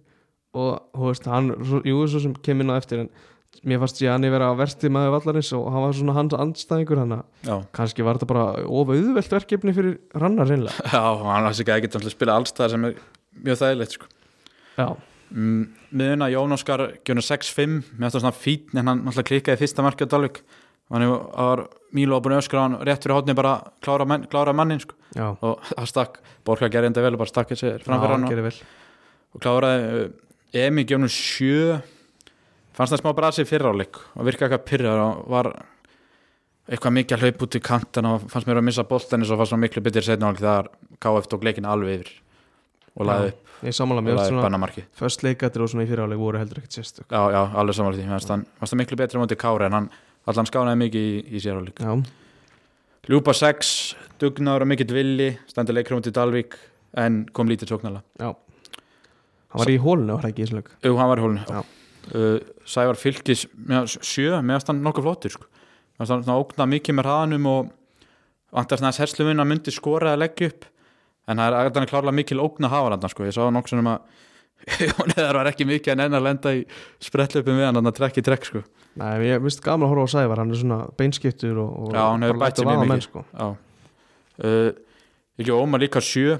[0.57, 1.51] og þú veist, hann,
[1.85, 3.11] jú, svo sem kemur inn á eftir en
[3.65, 7.65] mér fannst í vera versti maður vallarins og hann var svona hans andstæðingur hann að
[7.75, 11.91] kannski var þetta bara of auðvelt verkefni fyrir rannar reynilega Já, hann var sér ekki
[11.97, 12.99] að spila allstæðar sem er
[13.43, 14.09] mjög þægilegt sko.
[14.77, 14.87] Já,
[15.31, 19.85] mm, miðuna Jón Óskar gjörnur 6-5 með þetta svona fín en hann náttúrulega klikkaði fyrsta
[19.85, 20.41] markið á Dalvik.
[20.87, 21.65] Hann var
[21.95, 24.95] Mílo búin að öskra hann rétt fyrir hótni bara klára, menn, klára mannin sko.
[25.17, 28.27] og það stakk, Borga gerði enda vel og bara stakk þessi framfyrir hann
[29.33, 30.09] og, kláraði uh,
[30.57, 31.96] Emi gjörnur 7
[32.77, 35.51] fannst það smá brasi fyrir áleik og virkaði eitthvað pyrrar og var
[36.67, 39.41] eitthvað mikið að hlaupa út í kantan og fannst mér að missa boltan eins og
[39.41, 40.71] fannst það miklu betur setna áleik þegar
[41.03, 42.13] KF tók leikin alveg yfir
[42.97, 46.61] og laði upp og mér laði bannamarki Föst leikættir og svona í fyriráleik voru heldur
[46.61, 47.07] ekkert sérstök.
[47.09, 48.05] Já, já, alveg saman því.
[48.11, 49.89] Fannst hann fannst það miklu betri á móti Kári en hann
[50.27, 51.81] allan skánaði mikið í, í sér áleik
[53.07, 53.69] Ljúpa 6,
[54.19, 56.57] dugnar og mikill villi standi leikur á móti Dalvík
[56.99, 58.33] en kom lítið tóknala já.
[59.47, 60.71] Hann var í var það ekki í leik?
[60.83, 61.61] Jú, hann var í hólinu Já.
[62.15, 65.49] Uh, Sævar Fylkis með sjö, meðast hann nokkuð flottur sko.
[65.97, 67.73] það var svona ógnað mikið með hraðanum og
[68.55, 70.69] vantar svona að hersluvinna myndi skora að leggja upp
[71.27, 73.27] en það er þannig klárlega mikil ógna hafarandan sko.
[73.27, 74.23] ég sá nokkuð sem að
[75.17, 76.63] Eðar var ekki mikið en enn að lenda í
[77.05, 78.61] sprettlöpum við hann, að trekk í trekk sko.
[78.97, 82.01] Nei, ég finnst gaman að horfa á Sævar, hann er svona beinskiptur og, og Já,
[82.09, 82.93] hann hefur bara bætt sig lætur mjög mikið.
[82.95, 83.51] menn, sko.
[84.41, 84.71] Uh,
[85.37, 86.39] Ekki Ómar líka sjö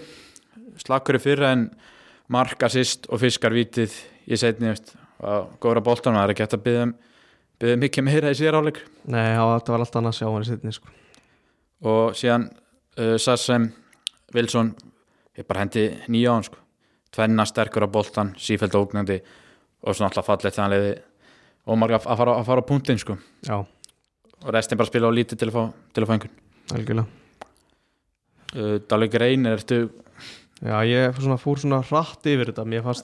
[0.82, 1.67] Slakkur er fyrra en
[2.34, 3.93] Mark assist og fiskar vítið
[4.27, 6.86] í setni veist, og góra boltan það er ekki hægt að byggja
[7.58, 10.49] byggja mikið meira í sér áleik Nei, þetta var alltaf annað að sjá hann í
[10.49, 10.93] setni sko.
[11.89, 12.47] og síðan
[12.99, 13.71] uh, Sassem
[14.36, 14.73] Wilson
[15.38, 16.62] ég bara hendi nýja á hann sko.
[17.13, 19.21] tvenna sterkur á boltan, sífælt ógnandi
[19.82, 20.97] og svona alltaf fallið þegar hann leiði
[21.67, 23.17] Ómar að fara, að fara á punktinn sko.
[23.43, 25.63] Já, og restin bara spila á lítið til að fá,
[26.08, 26.36] fá einhvern
[26.77, 27.08] algjörlega
[28.56, 29.82] uh, Dalvik Reyn ertu
[30.58, 32.63] Já, ég svona, fór svona hratt yfir þetta.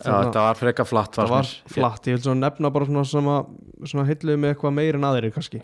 [0.09, 2.07] Já, þetta var freka flatt það var flatt.
[2.09, 3.35] Ég vil svona nefna bara svona, svona,
[3.85, 5.61] svona hilluð með eitthvað meir en aðri kannski.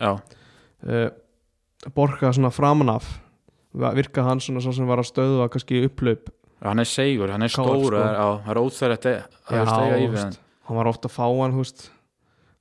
[0.86, 1.08] Uh,
[1.96, 3.08] Borga svona framan af.
[3.96, 7.48] Virka hann svona svo sem var að stöðva kannski upplaup hann er segur, hann er
[7.52, 7.96] stór sko.
[7.96, 8.18] það er-
[9.80, 10.76] að við veist, hann.
[10.76, 11.90] var ofta að fá hann, veist.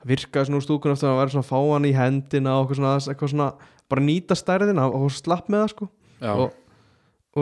[0.08, 2.70] Virkaði svona úr stúkun eftir að hann væri svona að fá hann í hendina og
[2.70, 3.54] eitthvað svona, eitthvað svona
[3.90, 5.90] bara nýta stærðina og slapp með það sko.
[6.22, 6.54] Já, og,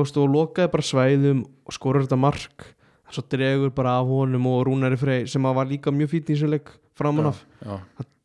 [0.01, 2.67] veist, og lokaði bara svæðum og skorur þetta mark
[3.13, 6.38] svo dregur bara af honum og Rúnari Frey sem að var líka mjög fítið í
[6.38, 7.77] þessu leik framan af, já,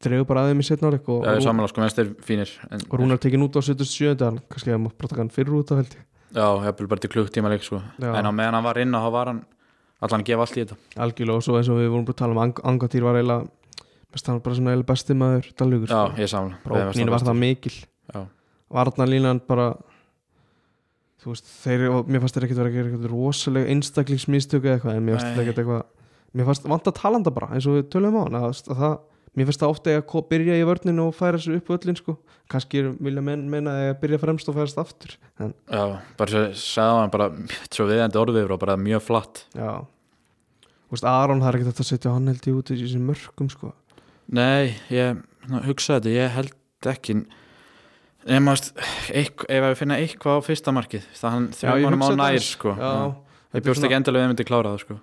[0.02, 3.44] dregur bara að þeim í setna áleik og, já, og, sko, en, og Rúnar tekin
[3.46, 4.16] út á 77.
[4.24, 6.00] hann kannski mátt bara taka hann fyrir út af held
[6.32, 7.82] Já, ég hef bara til klukktíma leik sko.
[8.00, 9.42] En á meðan hann var inn þá var hann
[10.00, 10.76] allan að gefa allt í þetta.
[11.04, 13.50] Algjörlega og svo eins og við vorum bara að tala um Ang Angatýr var eiginlega
[14.12, 16.22] mest hann var bara svona eiginlega besti maður Dalvíkur Já, sko.
[16.22, 17.74] ég samla prófninu var það mikil.
[18.12, 18.20] Já,
[18.72, 19.66] Varnarlínan bara
[21.22, 24.98] þú veist, þeir, mér fannst þeir ekkert vera að gera eitthvað rosalega einstaklingsmistöku eða eitthvað,
[24.98, 25.84] en mér fannst þeir ekkert eitthvað
[26.32, 28.94] mér fannst vant að talanda bara, eins og við tölum á hann að, að það,
[29.36, 32.14] mér fannst það ofta að byrja í vörninu og færa þessu upp öllin sko.
[32.52, 35.84] Kannski vilja menn meina að byrja fremst og færast aftur, en já
[36.18, 37.28] bara svo sagði hann bara
[37.74, 39.44] svo viðendi orðið og bara mjög flatt.
[39.56, 39.84] Já.
[40.88, 43.52] Þú veist, Aron það er ekkert að setja hann held ég út í þessum mörgum
[43.52, 43.72] sko.
[44.32, 45.22] Nei, ég
[45.68, 47.16] hugsaði þetta, ég held ekki
[48.26, 48.72] veist,
[49.10, 52.36] eitth- ef við finna eitthvað á fyrsta markið það þrjum ég honum á hugsaði nær
[52.36, 52.44] það.
[52.50, 52.74] sko.
[52.78, 52.92] já,
[53.56, 54.98] ég bjóst ekki endalega við myndi klára það sko.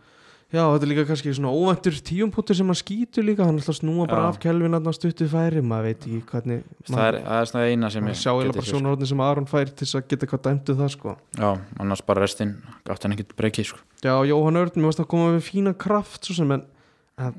[0.50, 3.76] Já, þetta er líka kannski svona óvæntur tíumpútur sem hann skýtur líka, hann er alltaf
[3.76, 4.30] að snúa bara Já.
[4.34, 7.90] af kelvin að stuttu færi, maður veit ekki hvernig það er, það er svona eina
[7.94, 8.72] sem maður ég sjá eða geti bara sko.
[8.80, 11.50] sjónarhóðni sem Aron fær til að geta eitthvað dæmdu það sko Já,
[11.86, 12.56] annars bara restinn
[12.90, 13.78] gátt hann ekkert breykið sko.
[14.02, 16.66] Já, Jóhann Örn, mér varst að koma með fína kraft svo sem, en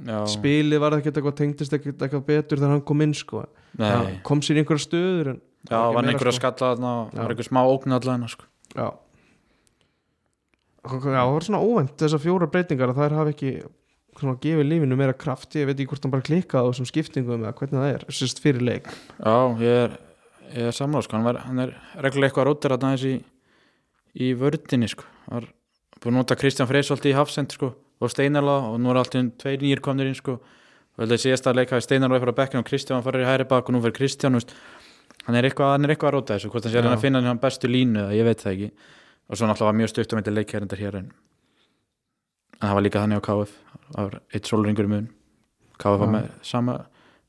[0.06, 3.42] Já, spilið var ekkert eitthvað tengdist ekkert eitthvað betur þegar hann kom inn sko
[3.74, 6.40] nei, Það kom sér í einhverja stöður en já, ekki var einhver að sko.
[6.40, 7.20] skalla þarna og Já.
[7.20, 8.48] var einhver smá ógn allan sko.
[8.76, 8.88] Já
[10.80, 13.50] það var svona óvænt þessar fjóra breytingar að þær hafi ekki
[14.20, 17.44] svona gefið lífinu meira kraft ég veit ekki hvort hann bara klikkað á þessum skiptingum
[17.44, 19.98] eða hvernig það er, sérst fyrir leik Já, ég er,
[20.56, 21.18] ég er samláð sko.
[21.18, 23.14] hann, var, hann er reglulega eitthvað rótir að næs í,
[24.16, 25.06] í vördinni sko.
[25.26, 25.50] Hann var
[26.00, 29.60] búin að nota Kristján Freysvolt í Hafsend sko, og Steinarla og nú er alltaf tveir
[29.60, 30.38] nýjir komnir inn sko.
[30.40, 32.68] og held að síðasta leika við Steinarla fyrir að bekkinu og
[34.00, 34.40] Kristján
[35.30, 37.22] hann er eitthvað, hann er eitthvað að róta þessu hvort hann sé að að finna
[37.24, 38.70] hann bestu línu ég veit það ekki.
[39.30, 41.10] Og svo náttúrulega var mjög stutt um eitthvað leikherindar hér en,
[42.58, 43.52] það var líka þannig á KF
[43.90, 45.10] það var eitt sólringur í mun.
[45.80, 46.14] KF var Já.
[46.16, 46.78] með sama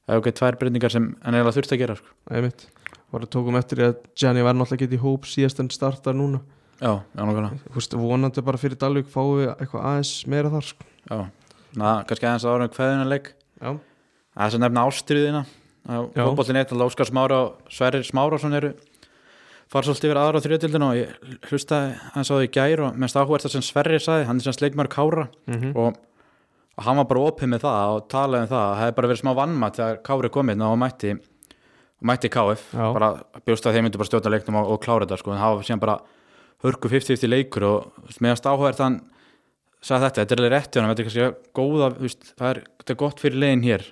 [0.09, 2.15] eða ok, tvær breytingar sem hann eiginlega þurfti að gera sko.
[2.31, 2.65] einmitt.
[3.11, 6.41] Var að tókum eftir að Gianni var náttúrulega ekki í hóp síðast en startar núna.
[6.81, 7.99] Já, já, nákvæmlega.
[8.01, 10.87] Vonandi bara fyrir Dalvik fáum við eitthvað aðeins meira þar sko.
[11.05, 11.17] Já,
[11.77, 13.71] na, kannski aðeins ára um kveðunarleik Já,
[14.31, 15.41] Það er sem nefna ástriðina
[15.87, 18.73] Fótbollin eitt, Óskar Smára og Sverrir Smárásson eru
[19.71, 23.01] fara svolítið yfir aðra á þriðdildinu og ég hlustaði hans á því í gær og
[23.01, 25.97] mest áhugverð það sem Sverrir sagði, hann er sem sleikmar Kára mm og,
[26.77, 29.21] og hann var bara opið með það og talaði um það, það hefði bara verið
[29.23, 32.85] smá vannmatt þegar Kári komið og mætti og mætti KF, Já.
[32.97, 33.09] bara
[33.45, 35.67] bjóst að þeir myndi bara stjórna leiknum og, og klára þetta sko, en það var
[35.67, 35.97] síðan bara
[36.65, 38.99] hörku 50-50 leikur og meðast áhugverð hann
[39.81, 41.91] sagði þetta, þetta er alveg rétt hjá hann þetta er góða,
[42.37, 43.85] það er, þetta er gott fyrir legin hér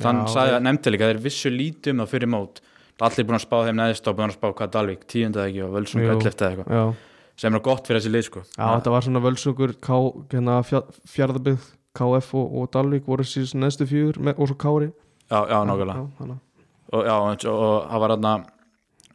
[0.00, 2.62] hann nefndi líka, þeir vissu lítið um það fyrir mót.
[3.02, 5.72] Allir búin að spá þeim neðist og búin að spá hvað Dalvik, tíundað ekki og
[5.74, 6.04] Völsung.
[6.06, 6.92] 11 eða eitthvað,
[7.42, 8.42] sem er gott fyrir þessi lið sko.
[8.54, 9.72] já þetta var svona völsungur
[10.30, 11.64] hérna, fjárðabygg
[11.98, 13.88] KF og, og Dalvik voru síðan neðstu
[14.22, 14.92] með, og svo Kári.
[15.26, 16.38] Já, já, nákvæmlega.
[16.92, 17.14] Og, já,
[17.50, 18.46] og, það var hann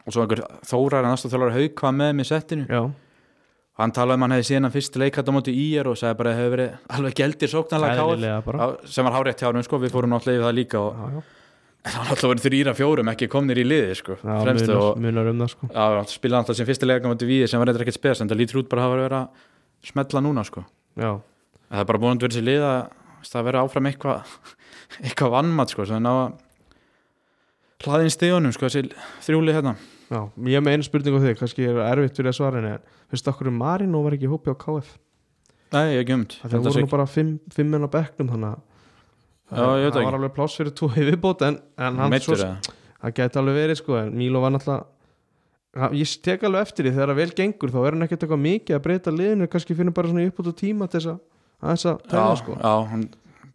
[0.08, 2.68] og svo einhver þórar en aðstofþjólar haug hvað með með settinu.
[2.70, 2.82] Já,
[3.78, 6.32] hann talaði um hann hefði síðan að fyrst leikata móti í er og sagði bara
[6.32, 9.94] að það hefði verið alveg geldir sóknarlega Já, sem var hárétt hjá hann sko, við
[9.94, 11.22] fórum náttúrulega yfir það líka og Já, já,
[11.88, 15.02] það var náttúrulega verið þrýra fjórum ekki komnir í liði sko, já fremstu munar, og
[15.06, 15.70] munar um það sko.
[15.78, 18.42] Hann spilaði alltaf sem fyrsti leika móti við sem var eitthvað ekkert spes en það
[18.42, 20.66] lítur út bara að verið að smetla núna sko.
[20.98, 22.82] Það er bara búin að vera sér lið að
[23.28, 24.36] það verið áfram eitthvað
[25.06, 25.88] eitthvað vannmatt sko,
[27.86, 28.90] hlaðin stíðunum sko, þessi
[29.28, 29.76] þrjúli hérna
[30.08, 32.74] Já, ég er með einu spurningu á þig, kannski er erfitt fyrir að svara henni
[32.78, 34.94] en finnst okkur um Marino var ekki hópi á KF
[35.76, 39.88] Nei, ég hef umt það voru nú bara fimm, fimm menn á bekknum þannig að
[39.92, 42.72] það var alveg pláss fyrir tvo viðbót en, en hann svo, það?
[43.20, 47.20] gæti alveg verið sko en Mílo var náttúrulega ég tek alveg eftir því þegar það
[47.22, 50.28] vel gengur þá er hann ekkert eitthvað mikið að breyta liðinu kannski finnur bara svona
[50.32, 51.20] upp á tíma til þess að
[51.68, 52.30] aðeins að tæla
[52.64, 52.74] Já,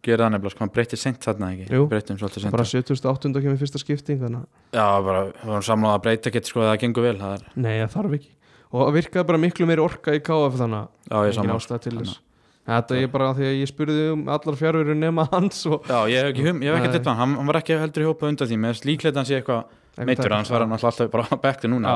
[0.03, 1.67] gerir það nefnilega sko, hann breytti sent þarna ekki?
[1.71, 1.85] Jú.
[1.91, 3.31] breytti um svolítið sent bara 78.
[3.45, 4.43] kemur fyrsta skipting þannig
[4.75, 7.73] Já, bara, við varum samlað að breyta ekkert sko, það gengur vel það er, nei
[7.77, 8.31] það þarf ekki.
[8.73, 12.17] Og það virkaði bara miklu meiri orka í KF þannig Já, ég þess.
[12.63, 16.19] þetta er bara því að ég spurði um allar fjárveru nema hans og Já, ég
[16.19, 18.49] hef ekki, hum, ég hef ekki þetta hann, hann var ekki heldur í hópa undan
[18.49, 18.59] því.
[18.63, 19.65] Með líklegt hann sé eitthvað
[20.01, 21.95] meittur, annars var hann alltaf bara bekti núna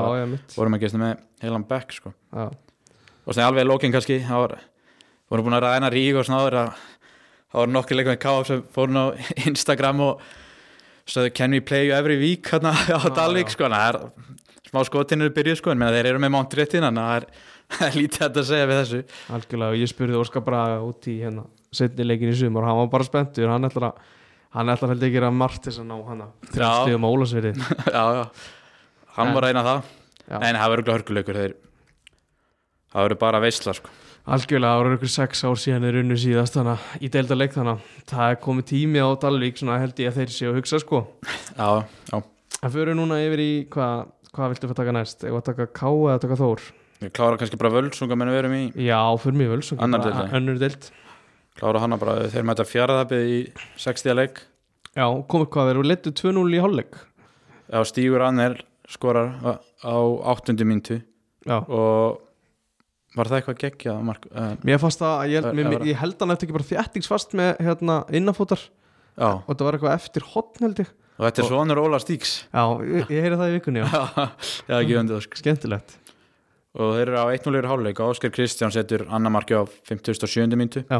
[0.56, 2.14] vorum ekki með heilan bekk sko.
[2.36, 4.58] og alveg lókin kannski það var,
[5.32, 6.84] vorum búin að ræna rík og svona áður að
[7.52, 9.06] það voru nokkur leikum með KF sem fórum á
[9.48, 10.24] Instagram og
[11.08, 12.50] stöðu can we play you every week?
[12.52, 14.00] Hérna á Já, Dalvik sko, er
[14.68, 17.14] smá skotinur byrjuð sko, en þeir eru með Mount Réttin þannig að
[17.78, 19.00] það er- lítið að segja við þessu.
[19.36, 21.44] Algjörlega og ég spurði Óskar Braga út í hérna
[21.76, 24.06] setni leikin í sumar og hann var bara spenntur hann ætlar að
[24.56, 25.36] hann ætlar heldur ekki að
[25.68, 27.52] þess að ná hana stigum á Ólasverði
[27.98, 28.22] já, já,
[29.18, 29.90] hann En- var að reyna það.
[30.28, 30.38] Já.
[30.48, 31.56] en það verður ekki hörkuleikur þeir
[32.94, 33.92] það verður bara veisla sko.
[34.28, 37.54] Algjörlega það voru ykkur sex ár síðan þeir unnu síðast þannig að- í deilda leik
[37.56, 40.58] þannig að það er komið tími á Dalvík svona held ég að þeir séu að
[40.60, 41.00] hugsa sko.
[41.58, 41.70] Já,
[42.12, 42.22] já,
[42.64, 46.20] en fyrir núna yfir í hvað hvað viltu fyrir taka næst, eða taka K eða
[46.22, 46.60] taka Þór?
[47.02, 50.32] Við klára kannski bara völsunga menn við erum í, já, fyrir vel svo Annar deild,
[50.34, 50.92] önnur deild.
[51.58, 53.40] Klára hana bara þeir mæta fjaraðabið í
[53.78, 54.42] 60 leik.
[54.98, 56.98] Já, komið hvað, þeir eru leittu 2-0 í hálfleik.
[57.72, 58.60] Já, Stígur Anner
[58.90, 59.96] skorar á, á
[60.38, 60.66] 8.
[60.66, 61.02] mintu
[61.46, 61.58] já.
[61.70, 62.20] Og
[63.18, 66.00] var það eitthvað geggjað mark, uh, Mér fannst það, ég, Það- mér, það mér, ég
[66.04, 70.28] held hann eftir ekki bara þjættingsfast með hérna innafótar já, og þetta var eitthvað eftir
[70.34, 70.92] hotn held ég.
[71.18, 74.02] Og þetta er svonur Óla Stíks Já, ég, ég heyri það í vikunni, já.
[74.70, 75.40] Já, ekki vöndið sko.
[75.42, 75.96] Skemmtilegt.
[76.78, 78.02] Og þeir eru á 1-0 í hálfleik.
[78.06, 80.54] Og Óskar Kristján setur annar marki á 57.
[80.60, 81.00] mintu Já,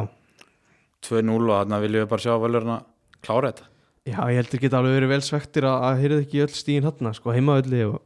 [1.06, 2.78] 2-0 og þarna viljum við bara sjá völurna
[3.22, 3.68] klára þetta.
[4.08, 7.14] Já ég heldur geta alveg verið vel svektir að, að heyrið ekki öll stíðin hann
[7.18, 7.98] sko, heimaölli og,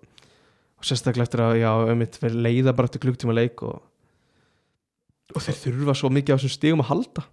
[0.82, 3.80] og sérstaklega eftir að, já, um mitt verið leiða bara eftir klukktíma leik og,
[5.36, 7.28] og þeir þurfa svo mikið á þessum stígum að halda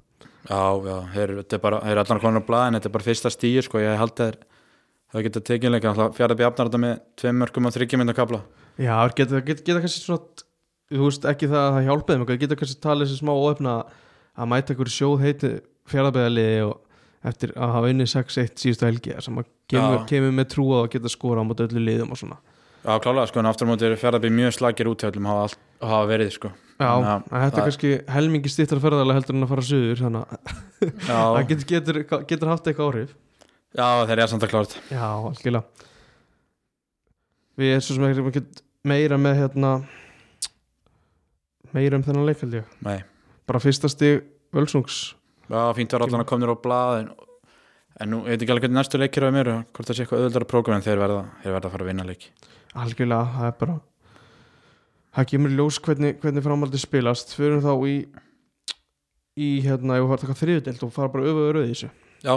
[0.49, 3.99] Já, já, þeir, er allan konar á blaðin, þetta er bara fyrsta stíð, sko, ég
[4.01, 4.39] held að
[5.13, 8.41] það geta tekið leika, fjaraði bjafnar þetta með tveim mörgum og þryggjum mynda kapla.
[8.79, 10.47] Já, þeir geta, geta, geta kannski svona
[10.89, 13.75] þú veist ekki það að það hjálpaði þeim eitthvað, geta kannski talið þessi smá óöfna
[14.39, 15.51] að mæta einhverju sjóð heiti
[15.93, 16.77] fjaraðbæðaliði og
[17.29, 20.93] eftir að hafa unnið 6-1 síðustu helgi sem að kemur, kemur með trú á að
[20.95, 22.39] geta skora á móti öllu liðum og svona
[22.79, 25.49] Já, klálega, sko, en aftur á móti eru fjaraði mjög slagir úthjálfum hafa,
[25.83, 26.53] hafa verið, sko.
[26.79, 30.23] Já, að- þetta er það- kannski helmingi stýttar ferðalega heldur en að fara suður þannig
[30.31, 30.39] að
[31.09, 33.15] það getur, getur, getur haft eitthvað áhrif.
[33.79, 34.83] Já þeir eru samt að klára þetta.
[34.95, 35.87] Já, algjörlega.
[37.59, 38.45] Við erum svo sem ekki
[38.89, 39.73] meira með hérna
[41.75, 42.45] meira um þennan leik
[42.87, 42.99] Nei,
[43.49, 44.23] bara fyrsta stig
[44.55, 45.15] Völsungs.
[45.51, 47.11] Já, fínt var allan að komnir á blaðin,
[48.01, 50.23] en nú, ég veit ekki alveg hvernig næstu leikir á mér, hvort það sé eitthvað
[50.25, 52.31] öðuldara prógram en þeir verða, þeir verða að fara að vinna leiki.
[52.79, 53.77] algjörlega, það er bara
[55.17, 57.97] það kemur ljós hvernig, hvernig framhaldi spilast fyrir þá í
[59.39, 61.91] í hérna, ef við fara að taka þriðudelt og fara bara öfuður rauð í þessu
[62.27, 62.35] Já,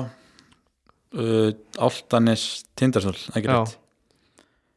[1.17, 1.47] uh,
[1.81, 2.43] Áltanis
[2.77, 3.55] Tindarsól, ekki Já.
[3.55, 3.77] rétt.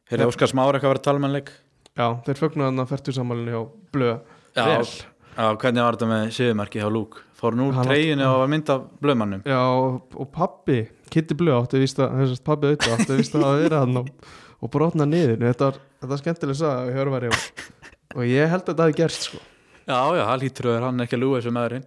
[0.09, 1.51] Heyrði Óskar Smári eitthvað að vera að tala með leik?
[1.95, 3.61] Já, þeir fögnuðu þarna færtusammalinu hjá
[3.95, 4.15] Blöð
[4.55, 4.89] Já, Vel.
[5.35, 7.19] Já, hvernig var þetta með síðumarki hjá Lúk?
[7.35, 10.79] Fór nú Hann treyjunni og var mynd af blöðmannum Já, og, og pappi,
[11.13, 14.11] Kitty Blöð átti að, þess að pappi auðvitað átti víst að hafa verið hann og,
[14.65, 15.37] og brotna niður.
[15.45, 17.65] Þetta var, var skemmtileg saga við hörvari og,
[18.15, 19.41] og ég held að þetta hafi gerst sko.
[19.85, 21.83] Já, já, það lítur að hann ekki að lúa þessu maðurinn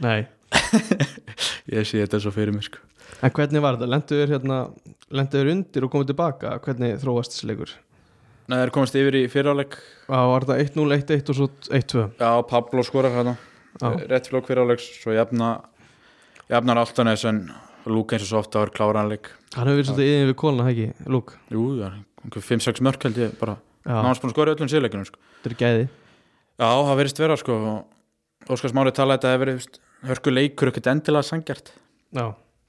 [0.00, 0.20] Nei,
[1.76, 2.80] Ég sé þetta svo fyrir mig sko.
[3.22, 3.90] En hvernig var þetta?
[3.92, 4.58] Lenduður hérna,
[5.52, 6.54] undir og komið tilbaka?
[6.64, 7.74] Hvernig þróast þessi leikur?
[8.48, 12.30] Nei, þeir komast yfir í fyriráleik Já, var þetta 1-0, 1-1 og svo 1-2 Já,
[12.50, 13.36] Pablo skorar hérna
[13.78, 13.92] Já.
[14.10, 15.52] Rétt flók fyriráleiks, svo jafna
[16.50, 17.44] Jafnar Altanis en
[17.88, 21.36] Lúk eins og svo ofta var kláranleik Hann hefur verið svolítið yfir kóluna, ekki, Lúk?
[21.52, 23.56] Jú, það er 5-6 mörk held ég bara.
[23.86, 25.18] Náðans búin að skora í öllum síðleikunum sko.
[25.42, 25.88] Þetta er gæði.
[26.60, 29.80] Já, það verðist vera sko og Óskar Smári talaði að þetta hefur verið
[30.10, 31.72] hörku leikur ekkert endilega sangjart
[32.12, 32.24] Já,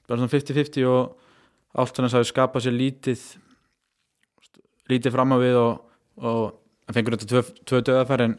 [0.08, 3.22] bara svona 50-50 og Altanes hafi skapað sér lítið
[4.90, 5.80] lítið fram á við og,
[6.22, 6.42] og
[6.86, 8.36] það fengur þetta tvö, tvö döðafæri en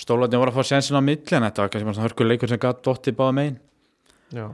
[0.00, 2.50] stólarnir voru að fá sensin á milli en þetta var kannski bara svona hörku leikur
[2.50, 3.58] sem gatt dotti báða megin.
[4.32, 4.46] Já,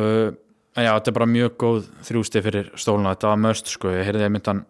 [0.00, 0.30] uh,
[0.78, 4.08] en já, þetta er bara mjög góð þrjústi fyrir stóluna, þetta var möst sko, ég
[4.08, 4.62] heyrði að myndan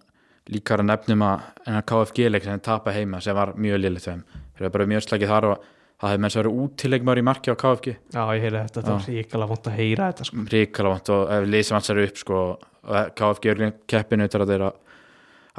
[0.59, 4.25] nefnum að en að KFG leik sem þeir tapa heima sem var mjög liðlegt þeim.
[4.57, 5.69] Þeir eru bara mjög slagið þar og
[6.01, 8.93] það hefði menn sem verið útilegmar í marki á KFG Já, ég heyri þetta, þetta
[8.95, 10.45] var ríkala vant að heyra þetta sko.
[10.55, 14.53] ríkala vant og ef lýsum hans er upp sko, og KFG er keppinu til að
[14.55, 14.71] þeirra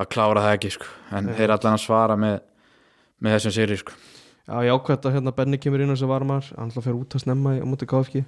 [0.02, 0.90] að klára það ekki sko.
[1.12, 2.40] en þeir allan að svara með,
[3.22, 3.98] með þessum séri sko.
[4.50, 7.02] Já, ég ákvæmt að hérna Benny kemur inn og þessi varmar hann ætla að fyrir
[7.04, 8.24] út að snemma á móti KFG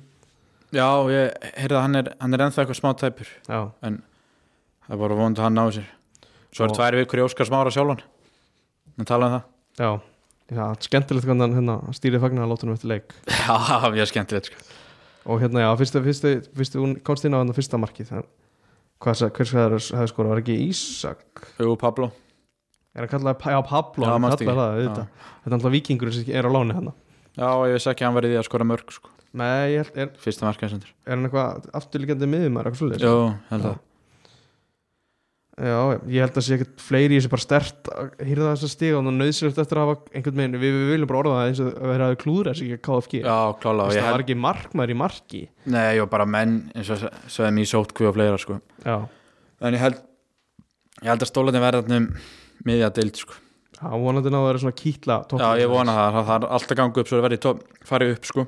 [0.73, 3.33] já, ég heyrði að hann er, hann er ennþá eitthvað smá tæpur.
[3.49, 5.91] Já, það er bara vonandi að hann náði sér
[6.53, 8.01] svo er tvær vikur í Óskar Smára sjálfan.
[8.99, 9.45] En tala um það.
[9.81, 9.89] Já,
[10.53, 13.15] já skemmtilegt hvernig hérna, stýrið fagnar að láta hann eftir leik.
[13.43, 14.65] Já, mjög skemmtilegt sko.
[15.25, 18.25] og hérna, já, fyrstu, fyrstu, fyrstu hún komst inn á hann fyrsta markið það,
[18.99, 21.45] hvað, sa- hver sko hefði skora, var ekki Ísak?
[21.63, 22.09] Jú, Pablo.
[22.93, 26.45] Er hann kallaði, já, Pablo, Já, hann kallaði það, þetta er alltaf vikingur sem er
[26.45, 26.91] á láni hann
[27.33, 29.09] já, ég veist ekki að hann verið í að skora mörg sko.
[29.33, 33.15] Nei, ég held, er, er hann eitthvað afturlíkjandi miðum, er eitthvað svolítið Jú,
[33.49, 33.79] held að
[35.53, 38.71] Já, ég held að sé ekkert fleiri í þessu bara stert að hýrða þess að
[38.73, 41.59] stiga og nöðsynlegt eftir að hafa einhvern veginn, við, við viljum bara orða það eins
[41.61, 43.19] og að vera að klúðra þessu ekki að KFG.
[43.21, 45.41] Já, klála ég það var held ekki markmaður í marki.
[45.75, 47.03] Nei, og bara menn eins og
[47.35, 48.57] sem í sótkví og fleira sko.
[48.81, 48.97] Já,
[49.63, 50.01] En ég held
[51.03, 52.07] Ég held að stólarnir verða þarna um
[52.67, 53.37] miðja deild sko.
[53.83, 57.01] já vonandi náðu að vera svona kýtla Já, ég vona það, það er alltaf gangu
[57.01, 58.45] upp svo það verði top, farið upp sko.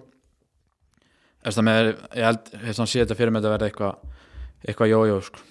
[1.45, 3.95] Að með, ég held ég held að sé þetta fyrir með þetta verði eitthvað
[4.65, 5.43] eitthvað jójó sko.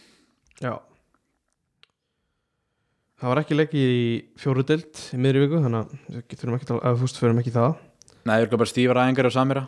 [0.65, 0.73] Já
[3.25, 4.01] Það var ekki leikið í
[4.37, 7.71] fjóru deild í miðri viku, þannig að við þurfum ekki að fúst fyrir ekki það.
[8.29, 9.63] Nei, ég er bara stífar æfingar og samira?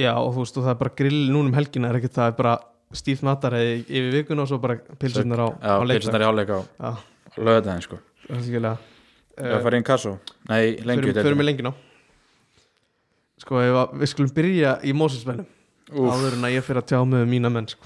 [0.00, 2.30] Já, og þú veist, og það er bara grill núna um helgina er ekki það
[2.30, 2.54] er bara
[2.96, 6.00] stíft mataræði yfir vikuna og svo bara pilsunar á, Já, á leikdag.
[6.00, 6.90] pilsunar í hálfleika á Já,
[7.36, 8.00] löðaðin sko.
[8.24, 8.78] það er
[9.34, 10.14] Ég var farið inn kasso
[10.48, 11.72] Nei, lengi Förum við lengi ná
[13.44, 13.60] Sko,
[13.92, 15.50] við skulum byrja í Mósesmennum
[15.92, 17.84] áður en að ég fyrir að tjá með mína menn sko.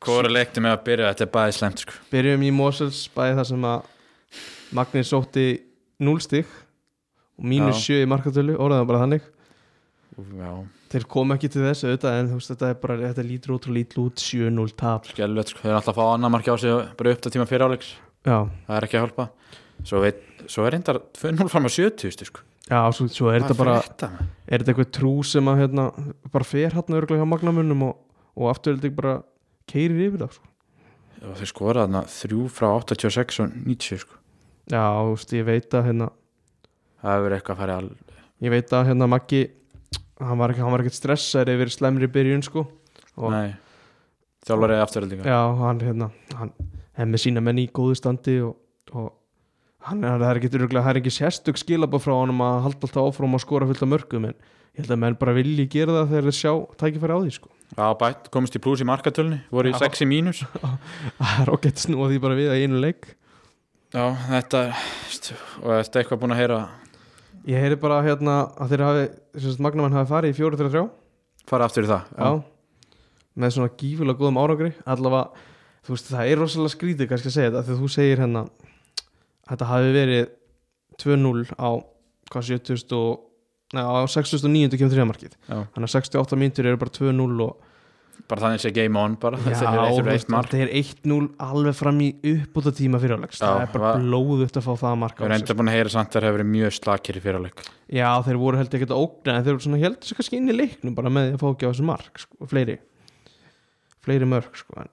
[0.00, 1.96] Hvor er leikti með að byrja, þetta er bæði slemt sko.
[2.12, 3.88] Byrjum í Mosels bæði þar sem að
[4.78, 5.46] Magni sótti
[6.00, 6.46] 0 stig
[7.40, 9.24] og mínus 7 í markatölu, orðaðan bara þannig.
[10.40, 10.52] Já,
[10.90, 13.66] Þeir kom ekki til þess auðvitað en þú veist þetta er bara, þetta lítur út
[13.70, 15.06] og lítur út 7-0 tap.
[15.12, 15.60] Skelvett sko.
[15.62, 17.92] Þeir er alltaf að fá annar marki á sig bara upp til tíma fyrir áleiks.
[18.26, 19.26] Já, Það er ekki að hjálpa.
[19.86, 20.18] Svo, veit,
[20.50, 22.42] svo er reyndar 2-0 fram á 70 sko.
[22.70, 25.86] já svo, svo er þetta bara er þetta eitthvað trú sem að hérna,
[26.34, 27.96] bara fer hann örglega hjá magnamunum og,
[28.36, 29.14] og aftur þetta bara
[29.70, 30.48] keirir yfir það sko.
[31.20, 34.18] Og þeir skora þarna 3 frá 86 og 90 sko.
[34.70, 36.10] Já, þú veist, ég veit að hérna,
[37.00, 37.88] Það hefur eitthvað að fara al...
[38.44, 39.40] ég veit að hérna Maggi
[40.20, 42.66] hann var, hann ekkert stressaður yfir slemri byrjun sko
[43.16, 43.54] og Nei,
[44.46, 46.52] þjálfari afturöldinga já, hann hérna hann
[46.96, 48.58] er með sína menn í góðu standi og,
[48.92, 49.14] og
[49.88, 53.38] hann er, það er ekki er ekki sérstök skilabá frá honum að halda alltaf áfram
[53.38, 56.28] að skora fullt af mörgum en ég held að menn bara vilji gera það þegar
[56.28, 56.52] þeir sjá
[56.84, 59.78] tækifæri á því sko Já, bætt, komist í pluss í markatölni voru í Já.
[59.86, 60.42] 6 í mínus.
[61.20, 63.10] Það er ágætt snúa því bara við að einu leik.
[63.94, 64.62] Já, þetta
[65.10, 66.58] st- og þetta er eitthvað búin að heyra?
[67.50, 70.82] Ég heyri bara hérna að þeir hafi magnamenn hafi farið í 4-3-3
[71.50, 72.28] fara aftur í það já,
[73.40, 74.72] með svona gífulega góðum árangri.
[74.84, 75.46] Allavega,
[75.86, 78.44] þú veist, það er rosalega skrítið kannski að segja þetta, þegar þú segir hérna
[79.50, 80.28] þetta hafi verið
[81.00, 81.70] 2-0 á
[82.30, 83.29] hvað 70 og
[83.78, 84.78] á 69.
[84.78, 85.58] kemur þriðamarkið Já.
[85.74, 87.66] þannig að 68 mínútur eru bara 2-0 og
[88.30, 90.50] bara þannig sé game on bara Já, þetta er eitt þú fyrir veist, eitt mark
[90.50, 94.66] þetta er 1-0 alveg fram í uppbúta tíma fyrirlegs Já, það er bara blóðugt að
[94.66, 96.76] fá það að marka Við erum enda búin að heyra samt þeir hefur verið mjög
[96.76, 100.20] slakir í fyrirleik Já, þeir voru heldur ekkert að ógna en þeir voru svona sér
[100.20, 102.76] kannski inn í leiknum bara með því að fá ekki á þessu mark sko, fleiri
[104.04, 104.76] fleiri mörg sko.
[104.80, 104.92] en,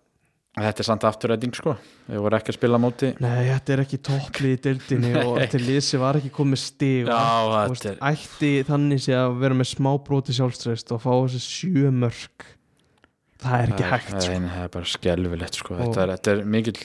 [0.58, 1.76] Þetta er samt afturræting sko.
[2.08, 3.12] Við voru ekki að spila á móti.
[3.22, 7.14] Nei, þetta er ekki topplið í deildinni og til liðsi var ekki komið stig Já,
[7.14, 11.04] og, þú þetta veist, er ætti þannig sé að vera með smá bróti sjálfströst og
[11.06, 12.48] fá þessi sjö mörg
[13.38, 14.38] það er ekki það hægt sko.
[14.48, 15.78] það er bara skelfilegt sko.
[15.82, 16.78] Þetta, er, þetta er mikill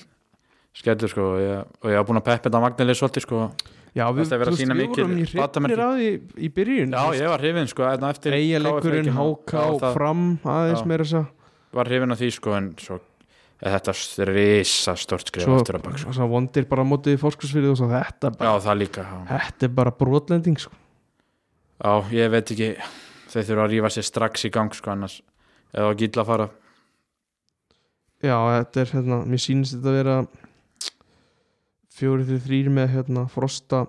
[0.83, 3.45] skellur sko og ég, og ég hafa búin að peppa þetta Magnelið svolítið sko.
[3.93, 7.43] Já, við, veist, við mikil vorum í hrifnir að því í byrjun Já, ég var
[7.45, 11.27] hrifin sko hérna KF HK, fram aðeins meira þess að
[11.77, 12.97] var hrifin af því sko en svo
[13.63, 13.95] þetta
[14.25, 16.15] er risa stort skrif svo, aftur að bak sko.
[16.17, 19.19] svo vondir bara á móti fórskursfyrir og svo þetta Já, bara, það líka já.
[19.31, 20.75] þetta er bara brotlending sko.
[21.79, 22.73] já, ég veit ekki
[23.33, 25.21] þeir þurfa að rífa sér strax í gang sko annars
[25.73, 26.49] eða að gilla að fara
[28.23, 30.17] Já, þetta er hérna, mér sýnist þetta að vera
[31.93, 33.81] fjóri til þrýr með hérna Frosta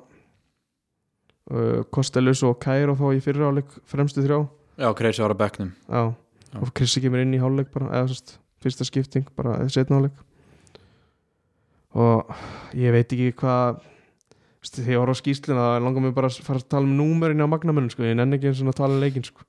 [1.53, 4.39] uh, Kostelus og Kæro þá í fyrra áleik fremstu þrjá
[4.82, 6.57] Já, Kreisi var á bekknum Já, Já.
[6.61, 10.22] og Krissi kemur inn í hálfleik bara, eða sérst, fyrsta skipting bara setna hálfleik
[11.93, 12.32] og
[12.78, 13.82] ég veit ekki hvað
[14.64, 17.43] þegar ég var á skýslina það langar mig bara að fara að tala um númerin
[17.43, 19.43] á magnamönum sko, ég nenni ekki eins og að tala um leikin sko.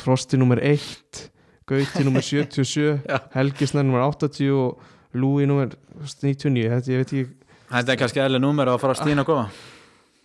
[0.00, 1.26] Frosti nummer 1
[1.68, 3.18] Gauti nummer 77 Já.
[3.34, 4.78] Helgisnær nummer 80 og
[5.18, 7.26] Lúi nummer þú veist, 99 þetta ég veit ekki
[7.68, 9.48] þetta er kannski eðli númer að fara að stína að koma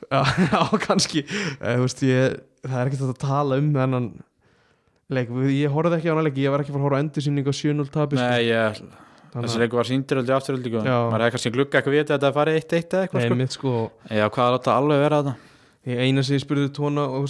[0.14, 1.24] já, kannski.
[1.60, 4.08] Eh, veist, ég, það er ekkert að tala um þennan
[5.18, 7.04] leik, ég horfði ekki á hann leik ég var ekki að fara að horfa á
[7.04, 8.28] endursýning á 7-0 tapi sko.
[8.28, 8.84] Nei, ég,
[9.34, 10.84] þessi leikur var síndiröldi afturöldi sko.
[10.86, 13.40] Maður hefði kannski glugga eitthvað vita að þetta farið 1-1 eða eitthvað Nei, sko.
[13.42, 13.74] mitt sko
[14.14, 15.36] Já, hvað er þetta alveg vera þetta?
[15.94, 17.26] ég eina sem ég spurði tóna og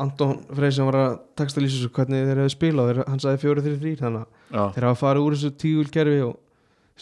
[0.00, 3.40] Anton Frey sem var að texta lýsa þessu hvernig þeir hefði spilað, þeir, hann sagði
[3.42, 6.38] 4-3-3 þannig að Já, þeir hafa farið úr þessu tígulkerfi og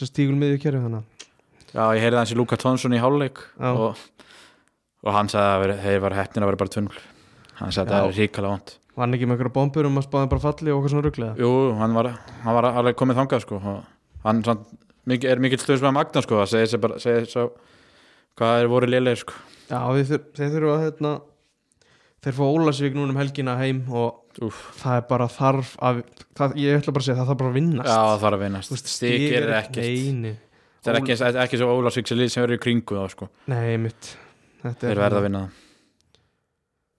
[0.00, 3.38] þessu tígulmiðjukerfi þannig að Já ég heyrði hans í Luka Tónsson í hálfleik
[3.70, 4.00] og,
[5.04, 6.98] og hann sagði að þeir var heppnir að vera bara 2-0
[7.60, 8.00] Hann sagði að Já.
[8.00, 10.72] það er ríkala vond var hann ekki með einhverja bombur um að spáði bara falli
[10.74, 12.10] og okkur svona rugglega Jú, hann var,
[12.44, 13.60] hann var alveg komið þangað sko.
[14.24, 14.68] hann samt,
[15.08, 17.44] mikið, er mikill stöðs með Magna sko, að segja sér bara segja svo,
[18.38, 19.36] hvað er voru lélegir sko.
[19.68, 19.78] Já,
[20.10, 21.12] þur, þeir þurfa að hérna,
[22.26, 24.58] þeir fá Ólasvík núna um helgina heim og Úf.
[24.78, 26.02] það er bara þarf að,
[26.38, 28.44] það, ég ætla bara að segja það þarf bara að vinnast Já, það þarf að
[28.44, 30.44] vinnast Stík er ekkert
[30.78, 33.30] Það er ekki, ekki, svo Ólafsvík sem verður í kringu þá sko.
[33.50, 34.12] nei mitt
[34.62, 35.67] Þeir verða að vinna það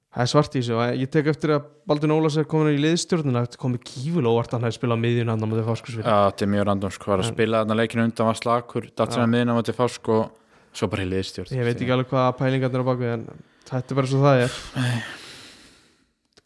[0.10, 2.80] Það er svart í þessu og ég tek eftir að Baldun Ólafs er komin í
[2.82, 6.46] liðstjórnuna komið kíful óvart að hann hefði spilað miðjun hann á móti fáskursvili Já, þetta
[6.46, 9.54] er mjög random sko, var að spila þarna leikinu undan var slakur, sem að miðina
[9.54, 10.24] á móti fásk og
[10.74, 11.54] svo bara í liðstjórn.
[11.54, 13.24] Ég veit ekki alveg hvað pælingarnir á bakvið en
[13.70, 14.58] þetta er bara svo það er.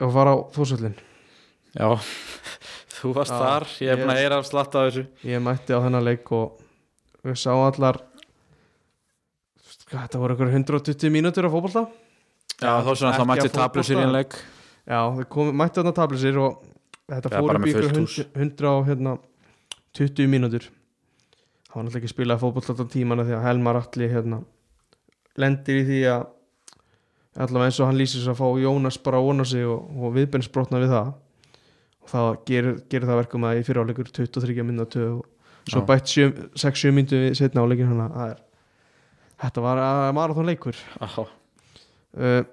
[0.04, 1.00] Og fara á fósvöllin
[1.72, 1.88] Já,
[3.00, 5.08] þú varst Já, þar, ég er búin að ég- heyra af slatt af þessu.
[5.24, 6.60] Ég mætti á þennan leik og
[7.24, 8.04] við sáum allar
[9.88, 10.36] hvað, þetta voru
[12.64, 14.08] Já, þó svona þá mætti tablusir í fótbolta.
[14.08, 14.38] en leik
[14.84, 15.00] Já,
[15.36, 16.64] komum, mættu þarna tablisir og
[17.12, 18.18] þetta Já, fór upp í ykkur fullt hús.
[18.20, 19.18] 100, 100 á hérna,
[20.00, 24.10] 20 mínútur það var náttúrulega ekki að spila fótboll alltaf tímana því að Helmar Alli
[24.12, 24.40] hérna,
[25.42, 26.26] lendir í því að
[27.44, 30.14] allavega eins og hann lýsir þess að fá Jónas bara að vona sig og, og
[30.18, 31.14] viðbennsbrotna við það
[32.04, 35.24] og það gerir, gerir það verkum að í fyriráleikur 23 mínútu og
[35.72, 35.88] svo Já.
[35.88, 36.12] bætt
[36.60, 38.42] 6-7 mínútu við setna áleikin þannig að það
[39.44, 41.26] þetta var að marathon leikur Aha.
[42.18, 42.44] Uh,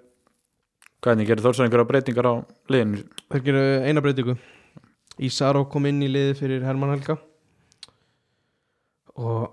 [1.00, 2.34] Hvernig gerir Þórsson einhverja breytingar á
[2.68, 3.06] liðinu?
[3.32, 4.34] Þeir geru eina breytingu.
[5.24, 7.16] Ísaró kom inn í liði fyrir Hermann Helga.
[9.16, 9.48] Og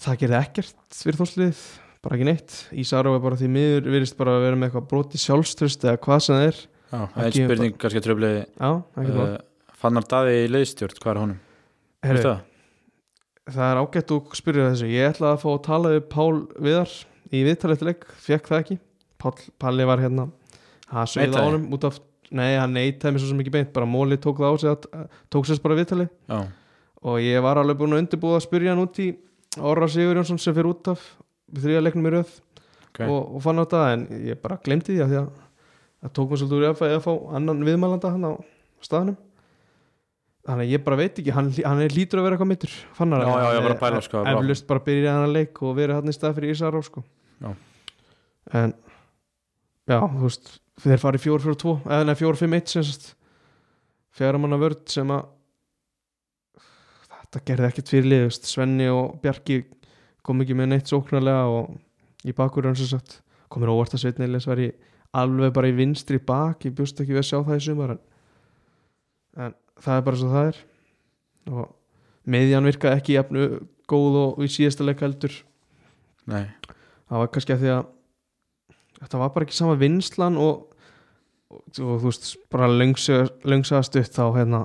[0.00, 1.60] það gerði ekkert fyrir þóslið,
[2.00, 2.56] bara ekki neitt.
[2.80, 6.24] Ísaró er bara því miður virðist bara að vera með eitthvað broti sjálfströst eða hvað
[6.24, 6.64] sem það er.
[6.90, 11.12] Já, það er spurning kannski tröfliði Já, ekki uh, uh, Fannar Daði í liðstjórn, hvað
[11.12, 11.40] er honum?
[12.08, 12.44] Veistu það?
[13.50, 14.88] Það er ágætt að spyrja þessu.
[14.96, 18.84] Ég ætlaði að fá að tala við Pál Viðar í viðtaleftileg, fekk það ekki
[19.20, 20.28] Pál, Palli var hérna.
[20.90, 21.98] Hann sögði á honum út af
[22.30, 24.84] Nei, hann neitaði mér svo sem ekki beint, bara Móli tók það á sig að,
[25.34, 26.36] tók sérst bara viðtali Já,
[27.02, 29.08] og ég var alveg búin að undirbúða að spyrja hann út í
[29.58, 31.02] Orra Sigur Jónsson sem fyrir út af
[31.58, 32.36] þriða leiknum í röð.
[32.90, 33.00] Ok.
[33.08, 36.68] Og, og fann á þetta en ég bara glemti því að það tók mér svolítið
[36.70, 37.10] úr fá, að fá
[37.40, 38.32] annan viðmælanda hann á
[38.86, 39.18] staðnum.
[40.46, 42.76] Þannig að ég bara veit ekki, hann, hann er lítur að vera eitthvað mittur
[43.58, 46.14] ég var að pæla, sko, bara- eflust bara byrja hann að leik og verið hann
[46.14, 47.02] í stað fyrir Ísaró sko.
[47.42, 47.50] Já.
[48.62, 48.72] en
[49.90, 53.10] já, þú veist þeir farið 4-4-2 eða nei 4-5-1 sem sagt.
[54.16, 55.28] Fjara manna vörd sem að
[57.20, 58.28] þetta gerði ekkert fyrir lið.
[58.48, 59.62] Svenni og Bjarki
[60.26, 61.76] kom ekki með neitt sóknarlega og
[62.26, 63.20] í sagt.
[63.50, 64.70] Komur óvart að Sveitni Elias var í
[65.16, 68.00] alveg bara í vinstri bak ég bjóst ekki við að sjá það í sumar en,
[69.42, 70.60] en það er bara svo það er.
[71.50, 71.72] Og
[72.30, 73.46] meðjan virka ekki jafnu
[73.90, 75.34] góð og í síðasta leik heldur.
[76.30, 76.46] Nei,
[77.10, 77.88] það var kannski að því að
[79.00, 80.66] þetta var bara ekki sama vinslan og,
[81.50, 84.64] og, og þú veist bara löngsaða stutt þá hérna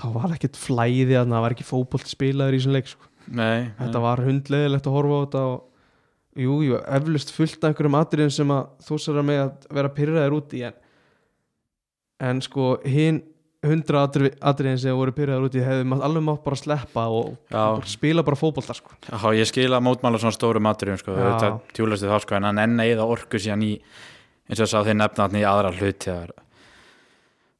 [0.00, 3.10] þá var ekkert flæði að það var ekki fótbolt spilaður í þessum leik sko.
[3.28, 5.58] nei þetta var hundleðilegt að horfa á þetta og
[6.40, 9.92] jú, jú, eflust fullt af einhverjum atriðum sem að þú sér að með að vera
[9.96, 10.78] pyrraðir út í en,
[12.30, 13.20] en sko hinn
[13.66, 17.88] hundra atri- atriðin sem voru pyrraðir út í hefði alveg mátt bara sleppa og bara
[17.88, 18.94] spila bara fótbolta sko.
[19.04, 22.62] Já, ég skil að mótmála svona stóru maturinn sko, þetta tjúlasti þá sko en hann
[22.64, 23.74] enn eða orku síðan í
[24.48, 26.32] eins og sá þeir nefna hann í aðra hluti það er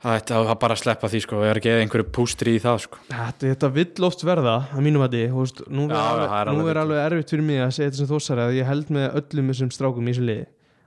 [0.00, 3.00] það ætti að bara sleppa því sko og er ekki einhverju pústri í það sko.
[3.10, 5.26] Þetta, þetta vill oft verða að mínum að því
[5.68, 7.90] nú, Já, er, alveg, það er nú alveg er alveg erfitt fyrir mig að segja
[7.90, 10.46] þetta sem þósari að ég held með öllum þessum strákum í þessu liði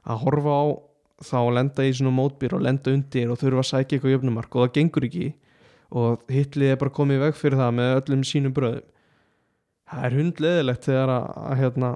[0.10, 0.64] að horfa á
[1.26, 4.66] þá lenda í svona mótbyr og lenda undir og þurfa að sækja eitthvað jöfnumark og
[4.66, 5.30] það gengur ekki
[5.94, 8.90] og hitlið er bara komið veg fyrir það með öllum sínum bröðum
[9.94, 11.92] það er hundleðilegt þegar að, að hérna,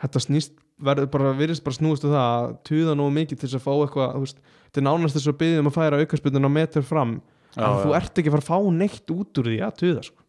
[0.00, 0.54] þetta snýst
[0.86, 3.72] verður bara, virðist bara snúist um það að tuða nógu mikið til þess að fá
[3.74, 7.16] eitthvað þetta er nánast þess að byggja um að færa aukarspundin á metur fram
[7.56, 7.96] Já, en þú já.
[7.96, 10.24] ert ekki að fara að fá neitt út úr því að tuða sko.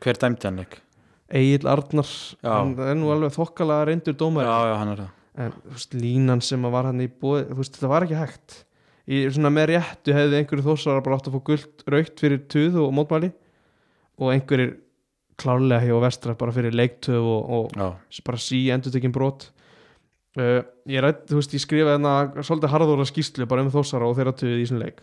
[0.00, 0.80] Hver dæmdi hann ekki?
[1.38, 2.52] Egil Arnar Já.
[2.54, 5.04] hann er nú alveg þokkalega reyndur Já, dómar já, það
[5.38, 8.62] en veist, línan sem var hann í veist, þetta var ekki hægt.
[9.08, 12.80] Í svona með réttu hefði einhverju þósara bara átt að fá gult raukt fyrir tuð
[12.82, 13.30] og mótmæli
[14.18, 14.74] og einhverjir
[15.38, 19.48] klárlega hjá vestra bara fyrir leiktöð og, og bara sí endur tekinn brot.
[20.38, 24.18] Uh, ég rætt, þú veist, ég skrifaði hérna svolítið harðóra skýslu bara um þósara og
[24.18, 25.00] þeirra töðið í þessum leik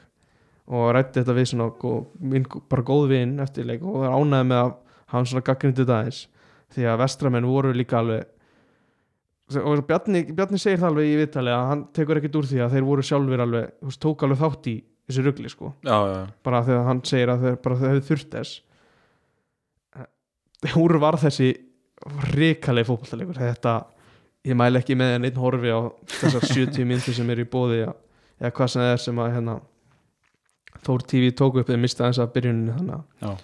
[0.65, 4.47] og rætti þetta við svona góð, minn, bara góð vinn eftir leik og það ánæði
[4.49, 4.71] með að
[5.11, 6.21] hafa svona gaggrindi þetta aðeins
[6.75, 8.31] því að vestramenn voru líka alveg
[9.53, 12.75] og Bjarni, Bjarni segir það alveg í viðtali að hann tekur ekkert úr því að
[12.75, 14.75] þeir voru sjálfur alveg, þú veist, tók alveg þátt í
[15.05, 18.31] þessu rugli sko, já, já, bara þegar hann segir að þeir, bara þeir hefur þurft
[18.33, 18.55] þess.
[20.01, 21.51] Eh, úr var þessi
[22.33, 23.75] ríkalegi fótballtalegur þetta,
[24.49, 25.81] ég mæle ekki með en einn horfi á
[26.17, 29.59] þessar 70 myndir sem eru í bóði eða hvað sem það er sem að hérna,
[30.85, 33.39] Þór TV tók upp eða mista þess að byrjuninni þannig að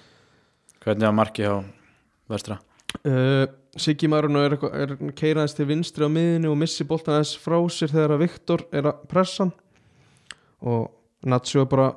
[0.83, 1.57] hvernig var markið á
[2.29, 2.57] vestra
[3.07, 3.45] uh,
[3.79, 7.93] Siggi Marun er, er keiraðist til vinstri á miðinu og missi boltan aðeins frá sér
[7.93, 9.53] þegar að Viktor er að pressa hann.
[10.61, 10.89] Og
[11.25, 11.87] Natsjó er bara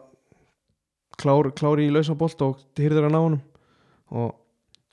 [1.18, 3.42] klár, klári í lausa bolt og hýrður að ná honum.
[4.14, 4.32] Og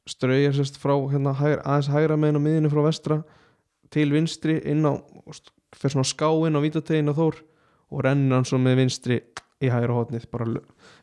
[0.10, 3.22] strauðir sérst frá hérna, hægra, aðeins hægra meginn á miðinu frá vestra
[3.94, 5.38] til vinstri inn á og
[5.78, 7.38] fer svona ská inn á vítategin á Þór
[7.92, 9.20] og rennir hann svo með vinstri
[9.62, 10.48] í hægra hotnið bara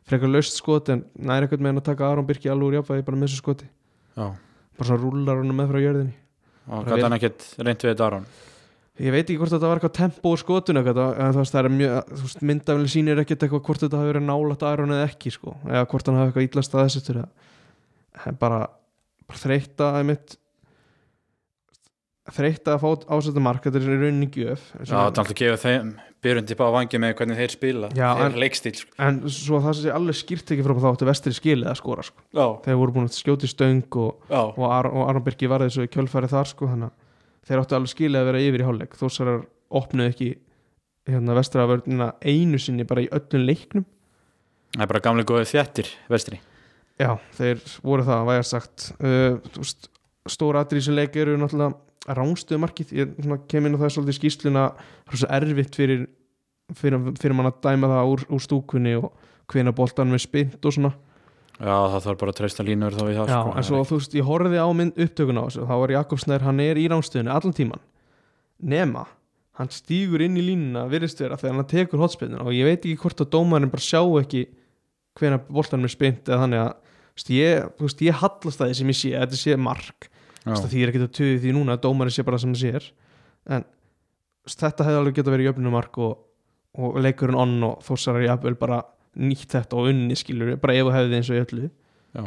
[0.09, 3.05] frekar laust skoti en næri eitthvað með hann að taka Aron Birki alveg úr jafnvægi
[3.07, 3.69] bara með þessu skoti.
[4.17, 4.27] Já,
[4.79, 6.15] bara svona rúlar hann með frá jörðinni.
[6.69, 8.25] Og vel- hann ekkert reynt við þetta Aron?
[8.99, 10.79] Ég veit ekki hvort þetta var eitthvað tempo úr skotun
[11.55, 14.91] það er mjög þú veist, myndafili sýnir ekkert eitthvað hvort þetta hafi verið nálægt Aron
[14.91, 17.03] eða ekki sko, eða hvort hann hafi eitthvað ítlast að þessu
[18.41, 18.59] bara,
[19.29, 20.35] bara þreytta einmitt
[22.35, 25.59] þreytta að fá ásetta mark þetta er rauninni gjöf já, það er alltaf að gefa
[25.63, 28.91] þeim byrjundi bara á vangi með hvernig þeir spila Já, þeir en- leikstíl sko.
[28.99, 32.03] en svo það sem sé alveg skýrt ekki frá þá áttu vestri skilið að skora
[32.03, 32.19] sko.
[32.65, 36.27] þeir voru búin að skjóti stöng og, og, Ar og Aron Birki varði þessu kjölfæri
[36.27, 36.91] þar sko, að
[37.47, 38.93] þeir áttu alveg skilið að vera yfir í hálfleik.
[38.99, 40.29] Þósarar opnuðu ekki
[41.09, 43.85] hérna vestraförnina einu sinni bara í öllum leiknum.
[44.75, 46.39] Það er bara gamlega góðið þjættir vestri.
[46.99, 48.43] Já, þeir voru það, vægar
[52.17, 53.11] rángstuðu markið ég
[53.51, 56.07] kem inn á það svolítið skýsluna það er svo erfitt fyrir,
[56.79, 59.11] fyrir, fyrir mann að dæma það úr, úr stúkunni og
[59.49, 60.93] hvena boltan með spynt og svona.
[61.59, 63.53] Já, það þarf bara að treysta línur þá við það Já, sko.
[63.59, 65.65] en svo þú veist, ég horfði á mynd upptökun á þessu.
[65.67, 67.81] Þá var Jakob Snær, hann er í ránstöðunni allan tíman
[68.59, 69.05] nema,
[69.59, 72.99] hann stígur inn í línuna virðist vera þegar hann tekur hotspinnina og ég veit ekki
[73.01, 74.45] hvort að dómarinn bara sjá ekki
[75.19, 78.91] hvena boltanum er spynt eða þannig að þú veist, ég, ég hallast að því sem
[78.91, 80.09] ég sé, þetta sé mark
[80.55, 82.89] Að því er ekki að tuði því núna að dómarinn sé bara sem það sér.
[83.49, 83.65] En
[84.49, 86.17] þetta hefði alveg geta verið jöfnumark og,
[86.79, 88.81] og leikurinn onn og þósarar jafnvel bara
[89.19, 91.69] nýtt þetta og unni skilur bara ef þú hefði eins og öllu.
[92.09, 92.23] Já.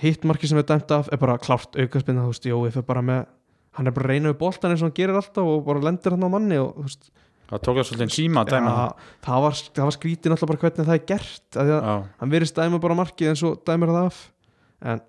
[0.00, 3.02] hitt marki sem er dæmt af er bara klárt aukaspinna, þú veist, Jói fyrir bara
[3.04, 3.26] með
[3.76, 6.14] hann er bara að reyna við boltan eins og hann gerir alltaf og bara lendir
[6.14, 7.10] hann á manni og þú veist,
[7.50, 8.86] það tók það svolítið tíma að dæma ja,
[9.26, 12.34] það, var, það var skrítið náttúrulega bara hvernig það er gert að það já, hann
[12.34, 14.20] verið dæma bara markið en svo dæmir það af.
[14.84, 15.04] En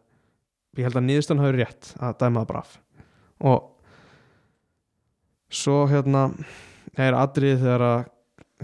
[0.76, 2.76] ég held að niðurstan hafi rétt að dæma það bara af.
[3.45, 3.59] Og
[5.55, 6.28] svo hérna
[6.95, 8.03] er atrið þegar að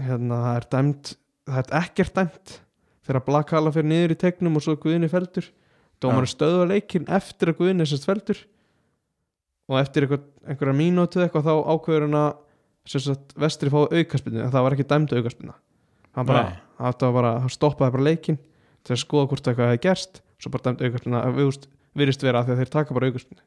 [0.02, 1.12] hérna, það er dæmt
[1.48, 2.54] það er ekkert dæmt
[3.02, 5.48] þegar Blackhala fyrir niður í tegnum og svo Guðni feldur
[6.02, 8.40] dómarinn stöðva leikinn eftir að er sérst feldur
[9.70, 12.30] og eftir einhver, einhverja mínútu eitthvað þá ákveður hann að
[12.90, 15.54] sagt, vestri fái aukaspinnu en það var ekki dæmd aukaspinna
[16.16, 16.46] hann bara,
[16.78, 18.40] það stoppaði bara leikinn
[18.82, 21.52] til að skoða hvort eitthvað hefði gerst svo bara dæmd aukaspinna, við
[21.98, 23.42] virðist vera að þeir taka bara aukaspinnu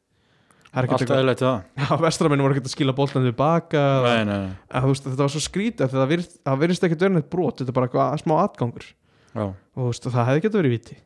[0.76, 1.58] það er allt ekkert eðlilegt það.
[1.76, 4.54] Eitthvað já, vestramenn voru ekkert að skila boltan tilbaka nei, nei, nei.
[4.68, 7.72] að, veist, þetta var svo skrítið það virðist, það virðist ekkert verið neitt brot þetta
[7.72, 8.88] er bara eitthvað smá atgangur.
[9.36, 10.98] Já, og veist, það hefði getið verið viti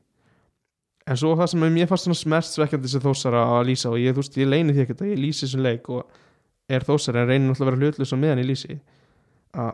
[1.10, 4.36] en svo það sem mér fannst svona smertsvekkjandi sem þósara að lýsa og ég, veist,
[4.38, 6.18] ég leini því ekkert að ég lýsi þessum leik og
[6.70, 8.76] er þósara en reynir náttúrulega að vera hlutlust á meðan ég lýsi
[9.58, 9.72] að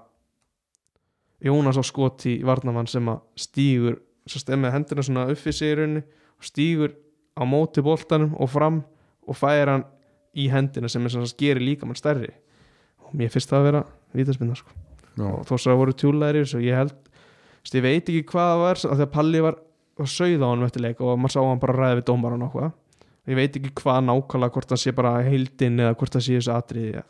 [1.46, 5.76] Jónas á skoti varnamann sem að stígur svo stem með hendina svona uppi sig í
[5.76, 6.94] rauninni og stígur
[7.36, 8.80] á móti boltanum og fram
[9.26, 9.84] og fæir hann
[10.36, 12.32] í hendina sem er gerir líka mann stærri.
[13.06, 13.84] Og mér finnst það að vera
[14.16, 14.72] vítaspinna sko.
[15.16, 16.96] Og þó svo voru tjúlæri og ég held,
[17.72, 19.60] ég veit ekki hvað það var því að Palli var
[19.96, 22.52] að sauða á hann eftir leik og maður sá hann bara ræði við dómaran og
[22.52, 22.72] hvað
[23.26, 26.52] ég veit ekki hvað nákvæmlega hvort það sé bara heildin eða hvort það sé þessu
[26.54, 27.04] atriði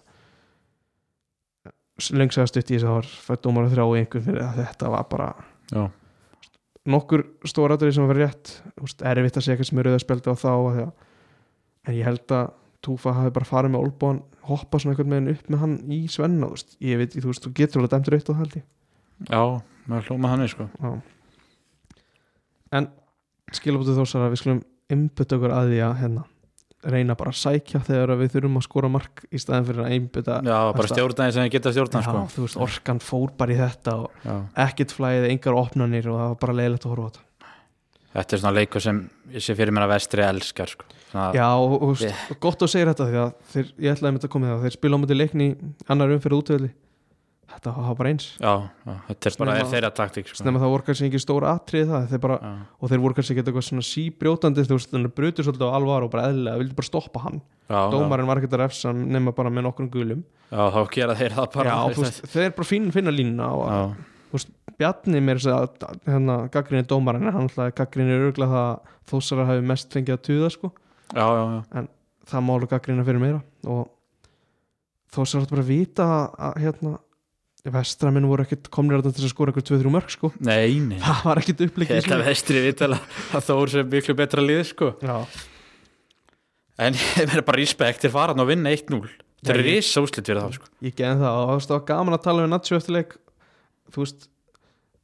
[2.17, 4.93] lengsaða stutt í þess að það var fætt dómaran þrjá í einhvern fyrir að þetta
[4.93, 5.29] var bara
[5.73, 5.83] já,
[6.87, 8.55] nokkur stór atriði sem var rétt.
[8.77, 10.53] Erfitt að segja eitthvað sem er auðvitað á þá
[11.87, 12.55] en ég held að
[12.87, 16.47] Túfa hafi bara farið með Olbón hoppa svona einhvern veginn upp með hann í Svenna
[16.47, 18.67] þú veist, ég veit, þú veist, þú getur alveg dæmtur auðvitað held ég.
[19.31, 19.41] Já,
[19.91, 20.67] maður hlóma hann sko.
[22.77, 22.89] En
[23.57, 24.63] skilabótið þósar að við skulum
[24.93, 26.25] einbytta okkur að því að hérna,
[26.95, 30.41] reyna bara að sækja þegar við þurfum að skora mark í staðin fyrir að einbytta
[30.47, 32.25] já, bara stjórna sem þið geta stjórna sko.
[32.35, 34.35] þú veist, orkan fór bara í þetta og já.
[34.67, 37.25] ekkert flæðið, engar opnanir og það var bara leiðilegt að horfa á þetta
[38.17, 39.03] þetta er svona leikur sem
[39.35, 40.89] ég sé fyrir mér að vestri elskar sko.
[41.13, 44.29] Já, og, og, og gott að segja þetta því að þeir, ég ætlaði að mynda
[44.29, 45.49] að koma í það þeir spila á mútið leikni
[45.93, 46.71] annar umfyrir útvöldi
[47.53, 48.27] þetta hafa bara eins.
[48.41, 48.53] Já,
[48.87, 50.39] já, þetta er bara er þeirra taktík sko.
[50.41, 52.39] Snemma það voru kannski ekki stóra atrið það þeir bara,
[52.81, 56.07] og þeir voru kannski ekki eitthvað svona síbrjótandi þú veist, þannig brutur svolítið á alvar
[56.07, 57.41] og bara eðlilega, vildi bara stoppa hann.
[57.67, 60.27] Dómarinn var ekkert að refsa hann nema bara með nokkrum gulum.
[60.51, 61.73] Já, þá gera þeir það bara.
[61.73, 63.81] Já, veist, þeir bara fín, finna línuna og já,
[64.77, 69.63] Bjarni mér þess að hérna, gaggrinni dómarinn, hann alltaf gaggrinni örgulega það að þósara hafi
[69.71, 70.71] mest fengið að tuða sko,
[71.15, 71.87] já, já, já.
[72.33, 73.39] það málu gaggrinna fyrir meira.
[73.73, 73.87] Og
[75.17, 76.93] þósara átt bara að vita að, að hérna,
[77.75, 80.99] vestramenn voru ekkert komnir að að skora eitthvað 2-3 mörg sko, Nei, nei.
[81.05, 82.99] Það var ekkert upplikið held að vestri vitala
[83.35, 84.93] að Þór sem miklu betra lið sko.
[85.03, 85.17] Já,
[86.77, 89.01] En ég verður bara respekt til faran og vinna 1-0
[89.47, 90.71] Það er risa úslit fyrir þá sko.
[90.83, 93.13] Ég geði það og þú það var gaman að tala við Nacho eftir leik.
[93.95, 94.25] Þú veist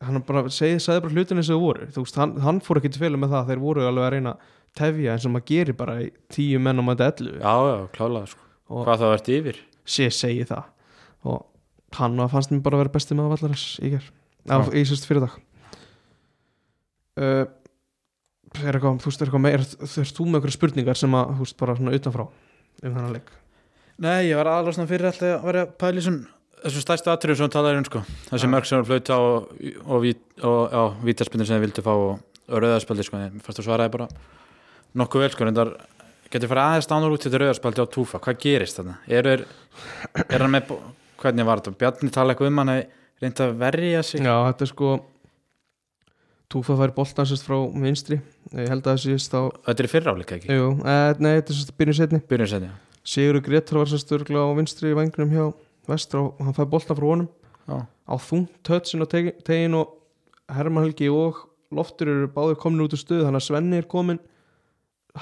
[0.02, 1.86] hann bara segi, sagði bara hlutin eins og þau voru.
[1.94, 4.32] Þú veist, hann, hann fór ekki til félag með það þeir voru alveg að reyna
[4.34, 4.48] að
[4.80, 8.32] tefja eins og maður gerir bara í tíu menn og maður ellu Já, já, klálega
[8.32, 8.48] sko.
[8.72, 9.60] Og Hvað það verður yfir?
[9.94, 10.66] Sé segi það.
[11.28, 11.38] Og
[11.98, 14.06] hann fannst mér bara að vera besti með vallarins í ger
[14.48, 14.72] á, Já.
[14.74, 15.36] í sérst fyrir dag.
[17.18, 17.44] Uh,
[18.62, 21.46] er eitthvað, þú veist, er eitthvað meir veist, þú með eitthvað spurningar sem að, þú
[21.46, 23.32] veist, bara svona utanfrá um þennan leik?
[24.02, 27.54] Nei, ég var svona fyrir alltaf að vera í svona þessum stærstu atriðum sem þú
[27.56, 28.02] talaðir um sko.
[28.28, 29.48] Þessi mörg sem var flauta og,
[29.82, 30.06] og,
[30.46, 32.12] og já, vítarspindin sem þið vildu fá og,
[32.48, 34.08] og rauðarspildi sko, mér fannst þú svaraði bara
[35.00, 35.72] nokkuð vel sko, reyndar
[36.32, 38.98] getur farið aðeins dánur út til rauðarspildi á túfa hvað gerist þarna?
[39.10, 39.44] Er, er,
[40.28, 40.74] er hann með,
[41.22, 41.76] hvernig var þetta?
[41.80, 42.82] Bjarni tala eitthvað um hann að
[43.22, 44.20] reynda að verja sig.
[44.26, 44.92] Já, þetta er sko
[46.52, 48.18] Túfa fær boltansist frá vinstri.
[48.52, 50.50] Ég held að það sést á Þetta er í fyrra áleika ekki?
[50.52, 52.72] Jú, eh, nei, þetta er sérst byrjun setni Byrjun setja
[53.08, 55.46] Sigurður Gretar var sérst örgla á vinstri í vangnum hjá
[55.88, 57.28] vestra og hann fær boltan frá honum.
[57.64, 59.94] Já, á þungt tötsin á tegi- tegin og
[60.52, 61.40] Herman Helgi og
[61.72, 64.20] Loftur eru báðir komin út úr stöðu þannig að Svenni er komin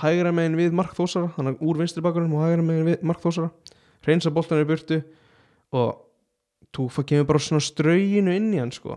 [0.03, 3.22] hægra megin við Mark Þósara þannig að úr vinstri bakgrunum og hægra megin við Mark
[3.22, 3.53] Þósara
[4.03, 4.98] reynsa boltan í burtu
[5.76, 6.06] og
[6.70, 8.94] Túfa kemur bara svona strauginu inn í hann sko.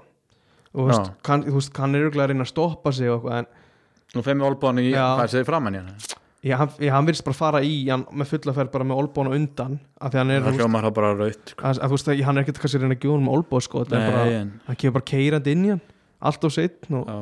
[0.74, 3.39] Og veist, kann, þú veist, hann er örgulega að reyna að stoppa sig og eitthvað
[3.39, 3.47] en
[4.13, 5.91] nú feim við olbáðan í hvað segir framann í hann
[6.43, 9.78] já, hann, hann virðist bara fara í hann með fulla ferð bara með olbóna undan
[9.97, 10.74] af því hann er, Það þú
[11.21, 12.17] veist, raut sko.
[12.28, 14.36] hann er ekkert kannski að reyna að gjóða hann með olbó sko, er bara, Nei,
[14.41, 15.84] en hann kemur bara keirandi inn í hann
[16.24, 17.17] allt og sitt og já.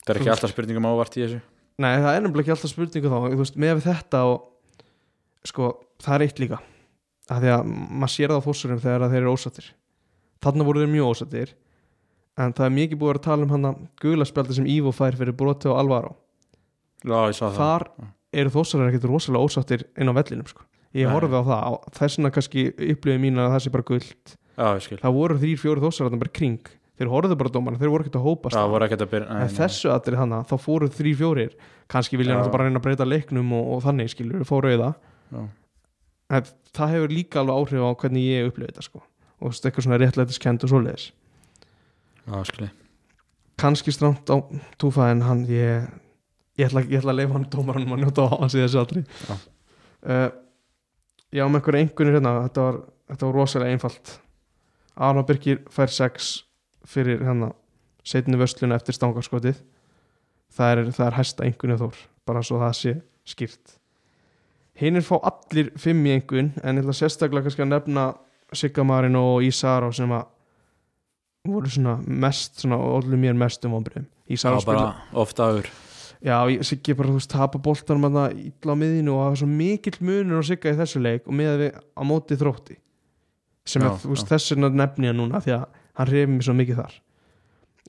[0.00, 1.38] Það er ekki alltaf spurningum ávart í þessu.
[1.80, 5.70] Nei, það er nefnilega ekki alltaf spurningu þá þú veist, með þetta og sko,
[6.02, 6.60] það er eitt líka
[7.30, 9.70] að því að maður sér það á fórsurum þegar að þeir eru ósattir
[10.44, 11.52] þarna voru þeir mjög ósattir
[12.40, 15.18] en það er mikið búið að að tala um hann að gulaspjaldi sem Ívo fær
[15.18, 16.14] fyrir broti og alvaro.
[17.04, 17.60] Já, ég sá það.
[17.60, 17.86] Þar
[18.40, 20.64] eru þósarar ekkert rosalega ósattir inn á vellinum sko.
[20.96, 23.86] ég horfði á það, á, þessuna kannski upplifið mín að það sé bara
[24.86, 25.00] skil.
[25.00, 26.72] Það voru þrýr, fjóri þósarar bara kring.
[27.00, 28.56] Þeir horfðu bara á dómarna, þeir voru ekkert að að
[29.30, 31.54] nei, en þessu aðrið þannig þá fóru þrý fjórir.
[31.90, 34.76] Kannski vilja náttúrulega bara reyna að breyta leiknum og, og þannig skilur, fóru í
[36.30, 39.02] það það hefur líka alveg áhrif á hvernig ég upplifið þetta sko.
[39.40, 41.08] Og eitthvað svona réttlætiskend og svoleiðis.
[42.50, 42.70] Skil
[43.60, 44.36] kannski stramt á
[44.80, 45.88] túfa en hann ég,
[46.58, 49.02] ég, ætla, ég ætla að leifa hann dómaranum að njóta á hans í þessu aðri
[49.04, 49.34] Já.
[49.34, 50.28] uh,
[51.28, 52.78] já, með einhverju einhvernir hérna þetta var,
[53.10, 54.14] þetta var rosalega einfalt.
[55.00, 56.30] Arna Birkir fær 6
[56.88, 57.52] fyrir hérna
[58.06, 59.60] setni vösluna eftir stangarskotið
[60.56, 62.96] það er, það er hæsta einhvern þór bara svo það sé
[63.28, 63.76] skýrt
[64.80, 68.06] hinnir fá allir 5 í einhvern en ég ætla sérstaklega kannski að nefna
[68.56, 70.26] Sigamarin og Ísaró sem að
[71.46, 75.70] voru svona mest svona allir mér mest um Já, bara spila ofta aður
[76.22, 79.40] já, Siggi bara þú veist tapa boltanum að það illa á miðinu og það var
[79.40, 82.76] svo mikill munur á Sigga í þessu leik og með við á móti þrótti
[83.70, 85.64] sem Já, er, þú veist, þessu nefni ég núna því að
[85.98, 86.98] hann reyfi mér svo mikið þar.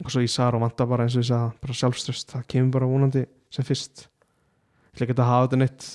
[0.01, 3.25] Og svo Ísaró vantar bara eins og ég sagði bara sjálfströst, það kemur bara vonandi
[3.53, 4.05] sem fyrst.
[4.91, 5.89] Ég ætla ekki að hafa þetta neitt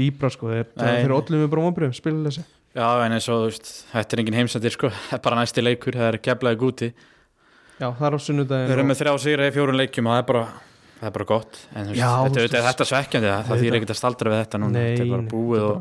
[0.00, 4.14] dýbra sko, ollum við bara ombriðum, spilur þessi Já, en eins og þú veist, þetta
[4.14, 4.88] er engin heimsendir sko.
[4.94, 6.88] Það er bara næsti leikur, það er keflaði gúti
[7.80, 10.14] já, það er á Við sunnudaginn erum og- með þrjá sigra í fjórun leikjum og
[10.14, 10.42] það er bara
[11.00, 11.58] það er bara gott.
[11.72, 14.30] En þú veist, Já, þetta, þetta, þetta er svekkjandi það, það þýr ekkert að staldra
[14.34, 14.82] við þetta núna.
[14.84, 15.78] Þetta er bara búið og,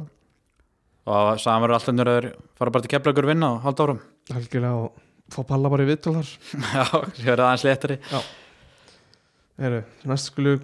[1.14, 2.28] og saman verður alltaf nörður
[2.62, 4.00] fara bara til keflagur vinna og halda árum
[4.32, 5.04] algjörlega og
[5.36, 6.32] fá palla bara í viðtal þar.
[6.80, 6.86] Já,
[7.20, 8.00] það er aðeins léttari.
[9.60, 10.56] Heru, næst skulu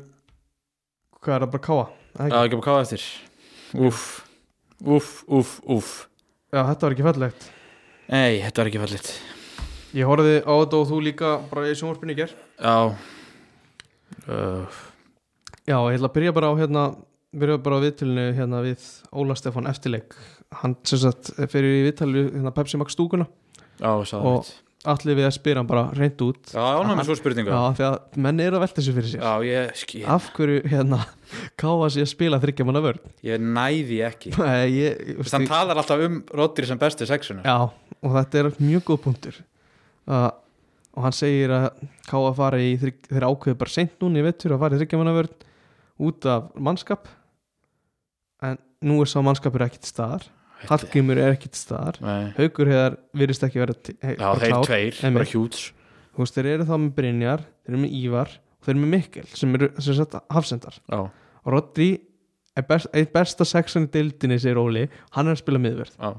[1.20, 1.86] hvað er það bara káa?
[2.16, 3.06] Já, ekki bara káða eftir
[3.76, 4.02] Úff,
[4.86, 5.90] úff, úff, úff.
[6.54, 7.48] Já, þetta var ekki fallegt.
[8.12, 9.08] Nei, þetta var ekki fallit
[9.96, 12.76] Ég horfði á þetta og þú líka bara í sjónvarpinu í ger Já.
[14.28, 14.66] Uh,
[15.66, 16.84] Já, ég ætla að byrja bara á hérna
[17.36, 18.84] byrja bara á viðtölinu hérna við
[19.16, 20.14] Óla Stefán eftirleik.
[20.62, 23.26] Hann sem sagt fyrir í viðtali við hérna Pepsi Max stúkuna.
[23.82, 23.90] Já,
[24.22, 24.52] Og-
[24.92, 26.52] allir við að spyrja hann bara reynd út.
[26.54, 29.26] Já, ánægum svo spurningu Já, því að menn eru að velta þessu fyrir sér.
[29.26, 31.00] Já, ég, skil, Af hverju hérna
[31.62, 33.02] káa sér að spila þryggja manna vörn?
[33.26, 34.34] Ég næði ekki.
[34.42, 37.58] Nei, ég, Þú veist, hann talar alltaf um Rodri sem bestu sexunar Já,
[38.02, 39.42] og þetta er mjög góð punktur.
[40.06, 40.30] Uh,
[40.96, 41.68] og hann segir að
[42.08, 45.02] káa fara í þrygg- þeir ákveðu bara seint núna í vettur að fara í þryggja
[45.02, 45.34] manna vörn
[46.06, 47.10] út af mannskap.
[48.46, 50.26] En nú er sá mannskapur ekkit staðar
[50.70, 52.00] Hallgrímur er ekkit staðar.
[52.02, 52.32] Nei.
[52.38, 55.72] Haukur hefðar virðist ekki vera til- Já, þeir tveir, bara hjúts
[56.16, 58.92] Þú veist, þeir eru þá með Brynjar, þeir eru með Ívar og þeir eru með
[58.96, 60.78] Mikkel sem eru sem sagt hafsendar.
[60.90, 61.00] Já,
[61.46, 61.90] og Rodri
[62.56, 66.12] er best, besta sexan í deildinni segir Óli, hann er að spila miðverð já,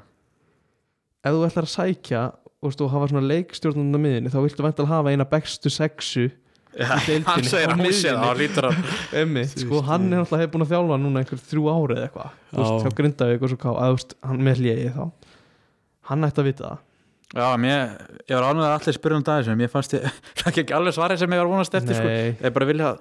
[1.25, 2.25] ef þú ætlar að sækja
[2.67, 6.29] og hafa svona leikstjórnum á miðinni þá viltu vantal hafa eina bestu sexu
[6.77, 8.17] hann segir að missi miðjunni.
[8.17, 8.81] það, hann lítur að
[9.23, 12.35] Einmitt, sko, hann er alltaf hefur búin að þjálfa núna einhver þrjú ári eða eitthvað
[12.51, 15.05] Þú veist, hjá Grindavík og svo ká, að, þú veist, hann með hljegi þá
[16.11, 16.83] hann ætti að vita það
[17.37, 17.81] Já, mér,
[18.31, 20.05] ég var ánægð að allir spyrja um dagir sem ég fannst ég,
[20.43, 22.13] það ekki alveg svarið sem ég var vonast eftir sko.
[22.47, 23.01] Ég bara vilja að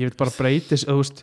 [0.00, 1.22] ég vil bara breytis þú veist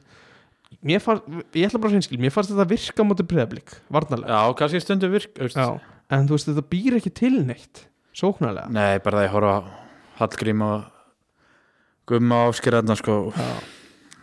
[0.87, 1.27] mér fannst,
[1.57, 4.81] ég ætla bara að hinskil mér fannst þetta virka á móti breyðablík, varnarlega Já, kannski
[4.85, 5.35] stundu virk.
[5.43, 5.67] Já.
[6.15, 7.83] en þú veist þetta býr ekki til neitt
[8.15, 9.57] sóknarlega Nei, bara það ég horfa
[10.21, 10.87] Hallgrím og
[12.07, 13.19] Gumma áskýrðarna sko.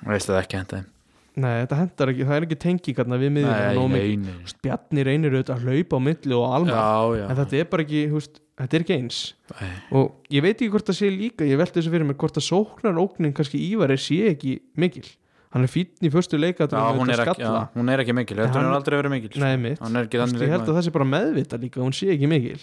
[0.09, 0.91] Veist það ekki henda þeim.
[1.35, 4.27] Nei, þetta hendar ekki, það er ekki tengi við miðjum
[4.63, 6.77] Bjarni reynir auðvitað að hlaupa á milli og alma.
[6.77, 7.25] Já, já.
[7.27, 9.19] En þetta er bara ekki, veist, þetta er ekki eins.
[9.51, 9.73] Nei.
[9.99, 12.47] og ég veit ekki hvort það sé líka ég velti þessu fyrir mér hvort að
[12.47, 15.05] sóknar ógnin kannski Ívari sé ekki mikil.
[15.55, 17.21] Hann er fínn í förstu leika hún er,
[17.75, 19.43] hún er ekki mikil Þetta er aldrei verið mikil sko.
[19.43, 22.59] Nei, mitt, er ég held að það sé bara meðvita líka hún sé ekki mikil.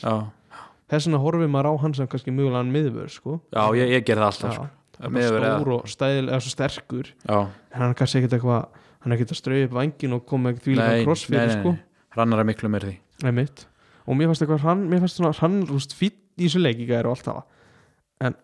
[0.91, 3.39] Þess vegna horfið maður á hann sem kannski mjögulega miðvör sko.
[3.47, 7.11] já ég, ég ger það alltaf Stór og stæðil eða svo sterkur.
[7.25, 10.25] Já, en hann er kannski ekkert eitthvað hann er ekkert að strauja upp vangin og
[10.29, 11.73] koma því líka nei, sko.
[12.15, 12.95] Hrannar er miklu meir því.
[13.25, 13.45] Nei,
[14.05, 16.87] og mér fannst eitthvað hann, mér fannst svona hann rúst fýtt í þessu leik í
[16.89, 17.41] gæri og allt það.
[18.27, 18.37] En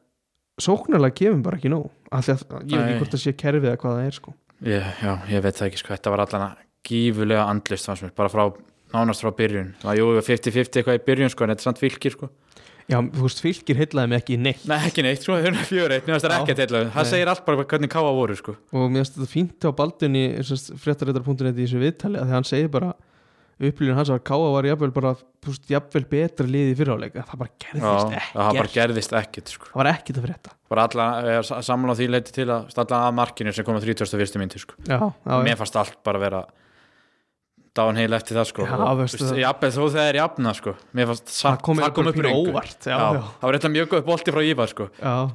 [0.62, 3.70] sóknarlega kemur bara ekki nóg af því að ég veit ekki hvort það sé kerfið
[3.72, 4.34] eða hvað það er sko.
[4.68, 5.94] Ég, Já, ég veit það ekki sko.
[5.94, 8.46] Þetta var allan gífulega andlist mér Bara frá,
[8.96, 9.74] nánast frá byrjun.
[9.82, 12.32] Það var jú 50-50 eitthvað í byrjun sko En þetta er samt fylgir sko
[12.88, 14.64] Já, þú veist, fylgir heillaði mig ekki neitt.
[14.70, 16.06] Nei, ekki neitt sko, það er fjögur eitt.
[16.08, 18.56] Mér finnst það ekki eitthvað Það segir allt bara hvernig káa voru sko.
[18.72, 20.24] Og mér finnst þetta fínt á baldunni
[20.86, 22.94] fréttaréttar.net í þessu viðtali að því hann segir bara
[23.58, 25.14] upplýðin hans að Káa var jafnvel bara
[25.72, 29.70] jafnvel betra liði í fyrráleika það bara gerðist það bara ekkert gerðist ekkert sko.
[29.72, 30.54] Það var ekkert að frétta.
[31.66, 34.38] Samla á því leiti til að stalla að markinu sem kom á 31.
[34.42, 34.78] myndi sko.
[35.48, 36.44] mér fannst allt bara vera
[37.78, 38.68] dáin heil eftir það sko.
[39.38, 40.76] Jafnvel þó það er jafna sko.
[40.98, 43.92] Mér fannst það kom það kom upp óvart já, Já, já, það var eitthvað mjög
[43.94, 44.88] góð bolti frá Ívar sko.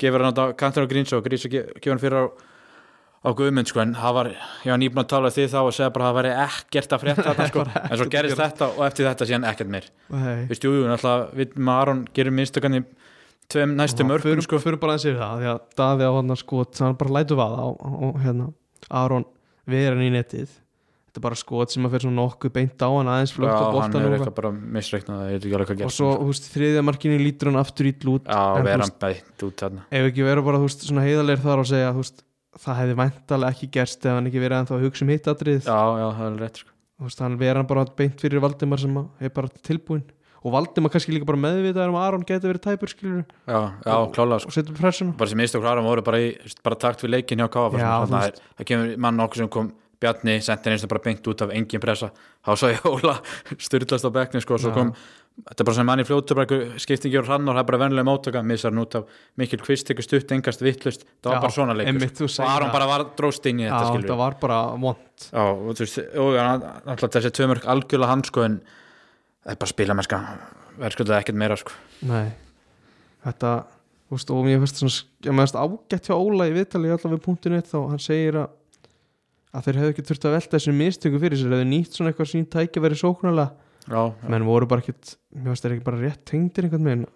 [0.03, 2.25] Gefur hann á kantur á Gríns og Gríns gefur hann fyrir á
[3.23, 3.83] á Guðmund sko.
[3.85, 4.31] En það var,
[4.67, 7.05] ég var nýbúin að tala því þá og segja bara að það væri ekkert að
[7.05, 7.67] frétta þetta sko.
[7.91, 9.85] En svo gerist þetta og eftir þetta síðan ekkert Nei.
[10.11, 12.83] Þú veist, jú, náttúrulega við með Aron gerum minnstakann í
[13.53, 14.59] tveim næstu Já, mörgum förum, sko.
[14.63, 17.39] förum bara aðeins yfir það því að Daði á hann að skot hann bara lætu
[17.39, 18.49] vaða og, og hérna
[19.03, 19.27] Aron
[19.71, 20.59] við hann í netið
[21.13, 23.61] þetta er bara skot sem að fyrir svona nokkuð beint á hann aðeins flögt á
[23.61, 27.91] Já, hann boltan er eitthvað bara misreiknað og svo, veist, þriðja markinu lítur hann aftur
[27.91, 29.85] í lút Já, vera hann bætt út þarna.
[29.93, 32.25] ef ekki vera bara, veist, svona heiðarleir þar og segja, veist,
[32.65, 35.81] það hefði væntalega ekki gerst ef hann ekki verið að hugsa um hitt atrið Já,
[36.01, 36.73] já, það er rétt sko.
[37.03, 40.05] Veist, hann vera hann bara beint fyrir Valdimar sem er bara tilbúin
[40.43, 43.95] og Valdimar kannski líka bara meðvitaður um að Aron geti verið tæpur skilur Já, já,
[44.17, 44.49] klálega sko.
[44.51, 45.13] og setur pressuna.
[45.19, 46.33] Bara sem mistök Aron voru bara í,
[46.67, 49.71] bara takt við leikin hjá er- það kemur mann okkur sem kom
[50.03, 52.11] Bjarni sendir eins og bara beint út af engin pressa
[52.43, 53.17] þá svo ég Óla
[53.57, 54.77] styrlast á bekkni sko, svo Já.
[54.77, 54.91] kom,
[55.49, 57.69] þetta er bara sem mann í fljótu bara einhver skiptingi og hrann og það er
[57.71, 61.39] bara venlega móttaka missar hann út af mikil kvist, tekur stutt, engast vittlust það var
[61.39, 62.29] Já, bara svona leikur sko.
[62.43, 62.77] og Aron það.
[62.79, 67.35] bara var dróst inn í Já, þetta þetta skilur var bara vond Já, og þessi
[67.39, 68.59] tvö mörg algjörlega hann sko en
[69.43, 70.23] það er bara spila mennska
[70.83, 71.79] verðskuldaði ekkert meira sko
[72.11, 72.27] Nei,
[73.25, 73.55] þetta
[74.13, 77.79] og mér finnst svona ég meðast ágætt hjá Óla í viðtali allavega við punktinu þá
[77.89, 78.51] hann segir að
[79.53, 82.31] að þeir hefðu ekki þurft að velta þessu mistöku fyrir sér hefðu nýtt svona eitthvað
[82.33, 83.01] sín tækja verið
[83.89, 84.03] já.
[84.33, 87.09] menn voru bara ekkit, mér finnst þeir ekki bara rétt tengdir einhvern veginn,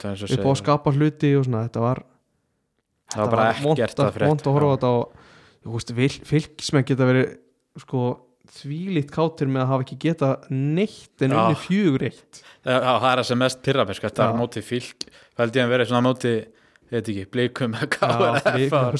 [0.00, 2.04] það upp á að skapa hluti og svona, þetta var
[3.08, 4.28] Það var bara ekkert að frétta.
[4.28, 4.94] vond að horfa á þetta
[5.68, 5.84] og
[6.28, 7.30] fylgismenn geta verið
[7.80, 8.02] sko
[8.58, 12.40] þvílíkt kátir með að hafa ekki geta neitt en unni fjögur eitt.
[12.64, 13.84] Það er það sem mest pyrra
[14.24, 14.28] Já.
[14.28, 16.32] er á móti fylg það held ég að vera svona á móti
[16.88, 17.24] ég veit ekki,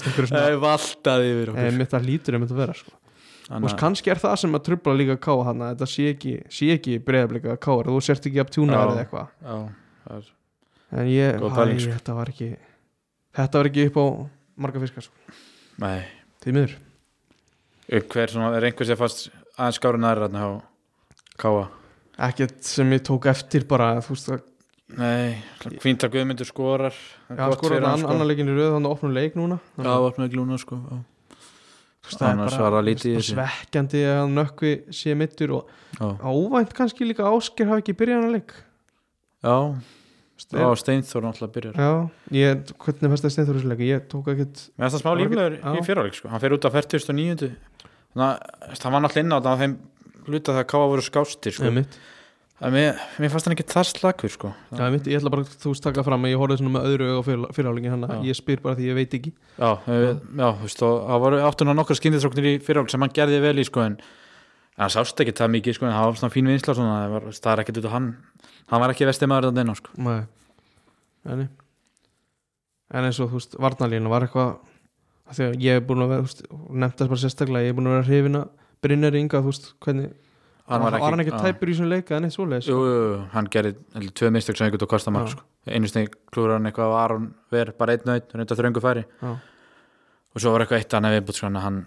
[0.08, 2.92] einhverju svona- er valtaði yfir en okkur mitt það lítur um þetta að vera sko.
[3.48, 6.34] og að- kannski er það sem að trubla líka ká hann að þetta sé ekki,
[6.52, 8.82] sé ekki breyðablika káar, þú sért ekki að tjúna Já.
[8.84, 10.28] eða eitthvað
[10.92, 11.92] en ég, hæ, pæling, sko.
[11.96, 12.50] þetta var ekki
[13.38, 14.06] þetta var ekki upp á
[14.58, 15.14] marga fiskar sko.
[15.78, 16.04] Nei,
[16.42, 16.76] því miður
[18.08, 20.50] hver svona, er einhver sem fast aðeins skáru næri þarna á
[21.38, 21.68] Káa
[22.18, 24.42] ekkert sem ég tók eftir bara þú veist að
[24.96, 25.36] Nei,
[25.82, 28.12] fínt að Guðmundur skorar Já, hann skorar annan sko.
[28.14, 30.98] annar leikin í röð þannig að opna leik núna Já, sko já.
[32.08, 35.68] Það er annars bara- var það þú lítið svekkjandi að hann nökkvi sé mittur og
[35.98, 38.54] Já, ávænt kannski líka Ásker hafi ekki byrjað hann að leik
[39.44, 39.58] já,
[40.78, 41.92] Steinþór náttúrulega byrjar Já,
[42.32, 45.20] ég, hvernig fannst það steinþór þessu leik ég tók ekkert Mér finnst það smá Það
[45.20, 46.28] líflegur í fyrirleik sko.
[46.32, 47.48] Hann fer út á 49.
[48.14, 49.74] Þannig að hann var náttúrulega inn á þetta á þeim
[50.28, 51.72] hluta þegar Káa voru skástir sko.
[52.58, 54.48] Mér, mér fannst hann ekki það slakur sko.
[54.74, 57.06] Já, mitt, ég ætla bara að þú taka fram að ég horfði svona með öðru
[57.12, 58.16] auga á fyrirhálingi hann Já.
[58.26, 61.38] ég spyr bara því ég veit ekki Já, já, já þú veist, og það voru
[61.46, 63.94] áttunar nokkar skyndistróknir í fyrirleik sem hann gerði vel í sko, en,
[64.74, 67.22] hann sást ekki það mikið sko, en það var svona fín vinsla svona, það, var,
[67.38, 68.10] það er ekkert út af hann
[68.74, 69.90] hann var ekki vestið maður þetta inn á sko.
[70.02, 70.20] Nei
[71.28, 71.40] En,
[72.94, 74.50] en eins og þú veist, varnalínu var eitthvað
[75.28, 76.22] að ég er búin að vera,
[79.38, 79.68] þú veist,
[80.68, 82.78] að að hvernig var, var hann ekki tæpur í svona leika en eitt svoleiðis Jú,
[82.84, 85.44] jú, jú, hann gerði tvö mistök sem einhvern veginn kosta marg sko.
[85.68, 89.04] einu steg klúður hann eitthvað á Aron ver bara einn og einn, reynda þröngu færi
[89.08, 89.30] Já.
[89.32, 91.80] og svo var eitthvað eitt annað viðbútt sko, hann, hann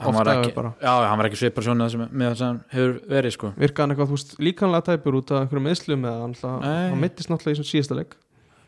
[0.00, 3.36] Oft var ekki já, hann var ekki svipar svona með það sem hann hefur verið
[3.36, 3.52] sko.
[3.60, 7.60] virka hann eitthvað, veist, líkanlega tæpur út af einhverjum meðslum hann, hann mittist náttúrulega í
[7.60, 8.16] svona síðasta leik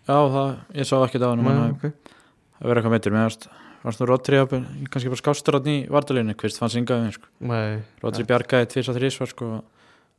[0.06, 1.94] já, það, ég sá ekki það hann hann okay.
[2.60, 3.48] að vera eitthvað meittur, mér varst
[3.82, 4.44] varst nú á,
[4.90, 7.30] kannski bara skástur hann í vardalínu, hvist fann syngaði sko.
[8.02, 9.48] Rodri bjargaði tvís og þrís sko,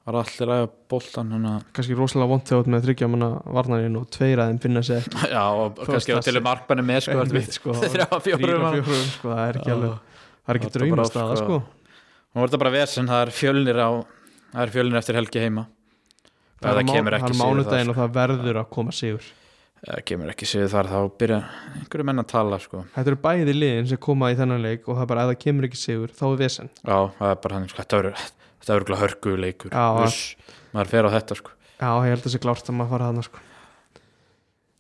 [0.03, 3.30] var allir að boltan hann að kannski rosalega vond þegar þú ert með þryggja manna
[3.55, 7.24] varnarinn og tveir að þeim finna sér já, og kannski til þessi- markmanni með sko,
[7.59, 8.74] sko, þrjá og manna.
[8.84, 9.93] fjórum, sko, það er ekki alveg
[10.43, 11.61] það er ekki Það er bara draumastaða, sko.
[11.64, 12.01] sko.
[12.34, 13.89] Nú var þetta bara vesen, það er fjölnir á
[14.53, 15.64] það er fjölnir eftir helgi heima.
[16.64, 19.24] Það er, má, kemur ekki það er mánudaginn þar, og það verður að koma sigur.
[19.30, 19.42] það
[20.07, 21.38] kemur ekki sigur þar þá byrja
[21.81, 22.84] einhverju menn að tala sko.
[22.93, 25.39] Þetta eru bæði liðin sem koma í þennan leik og það er bara ef það
[25.43, 28.21] kemur ekki sigur þá er vesen já, það er bara hann sko, þetta verður
[28.63, 30.21] þetta verður hörgu leikur Já, Uss,
[30.71, 31.55] maður fer á þetta sko.
[31.73, 33.43] Já, ég held að það sé klárt að maður fara þarna sko.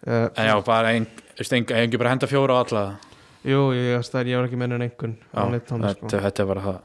[0.07, 1.09] uh, en já, bara ein,
[1.43, 2.85] ein, engi bara henda fjóra á alla
[3.43, 5.81] Jú, ég, það er, ég var ekki menn en einhvern já, neitt sko.
[5.83, 6.79] þetta, þetta er bara það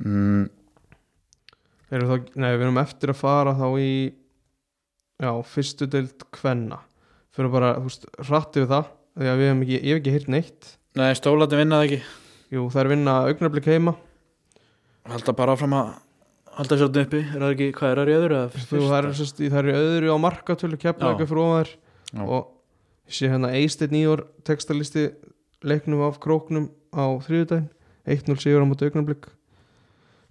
[0.00, 0.42] mm,
[1.92, 3.92] Erum þá, Nei, við erum eftir að fara þá í
[5.20, 6.80] Já, fyrstu deild kvenna.
[7.32, 10.12] Fyrir bara, þú veist, rætti við það Því að við hefum ekki, ég hef ekki
[10.14, 10.68] heyrt neitt.
[10.96, 11.98] Nei, stólarnir vinnaði ekki.
[12.52, 13.92] Jú, það er vinna augnablik heima.
[15.12, 15.90] Halda bara áfram að
[16.56, 19.42] halda sér uppi, er það ekki, hvað er það í öðru Þú, það er, sest,
[19.42, 20.92] það er í öðru á markatölu Já.
[20.96, 22.22] fyrir ofar Já.
[22.22, 22.48] og
[23.08, 25.06] ég sé hérna Eisteinn Nýjor textalisti
[25.64, 27.70] leiknum af króknum á þriðudaginn
[28.04, 29.28] 1-0 sigur á móti augnablik.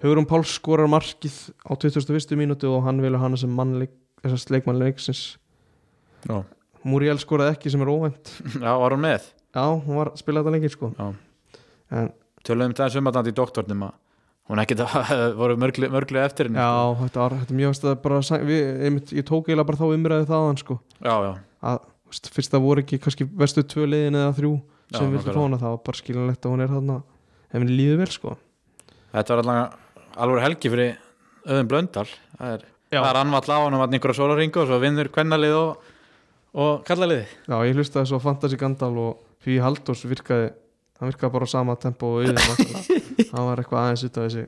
[0.02, 2.38] Hugrún Páls skorar markið á 21.
[2.38, 5.22] mínútu og hann vilja hana sem mannleik, þessast leikmannleiksins
[6.28, 6.38] já,
[6.88, 8.32] Muriel skoraði ekki sem er óvænt.
[8.57, 9.28] Já, var hún með?
[9.53, 10.91] Já, hún var að spila þetta leikir sko.
[10.97, 11.09] Já.
[11.91, 12.11] en
[12.47, 13.97] tölum það sumatandi í doktornum að
[14.51, 19.13] hún það voru mörglu, mörglu eftir henni já, þetta var þetta mjög bara, við, einmitt,
[19.15, 20.78] ég tók eiginlega bara þá umræði þaðan sko.
[20.99, 21.34] Já, já,
[21.72, 21.80] að
[22.36, 24.53] fyrst það voru ekki kannski vestu tvö liðin eða þrjú
[24.91, 25.36] Já, sem nákvæmlega.
[25.36, 26.97] fá hana það var bara skiljanlegt að hún er þarna.
[27.51, 28.34] Ef henni líður vel sko.
[29.11, 30.97] Þetta var allavega alveg helgi fyrir
[31.47, 32.07] öðum blöndal.
[32.36, 32.81] Það er, Já.
[33.00, 35.89] Það er anvall á hann og einhverja sólaringu og svo vinnur kvennalið og,
[36.60, 40.50] og kallalið Já, ég hlustaði svo á Fantasy Gandal og Fí Halldórs virkaði
[41.00, 42.89] hann virkaði bara á sama tempo og auðvitað
[43.32, 44.46] hann var eitthvað aðeins út af þessi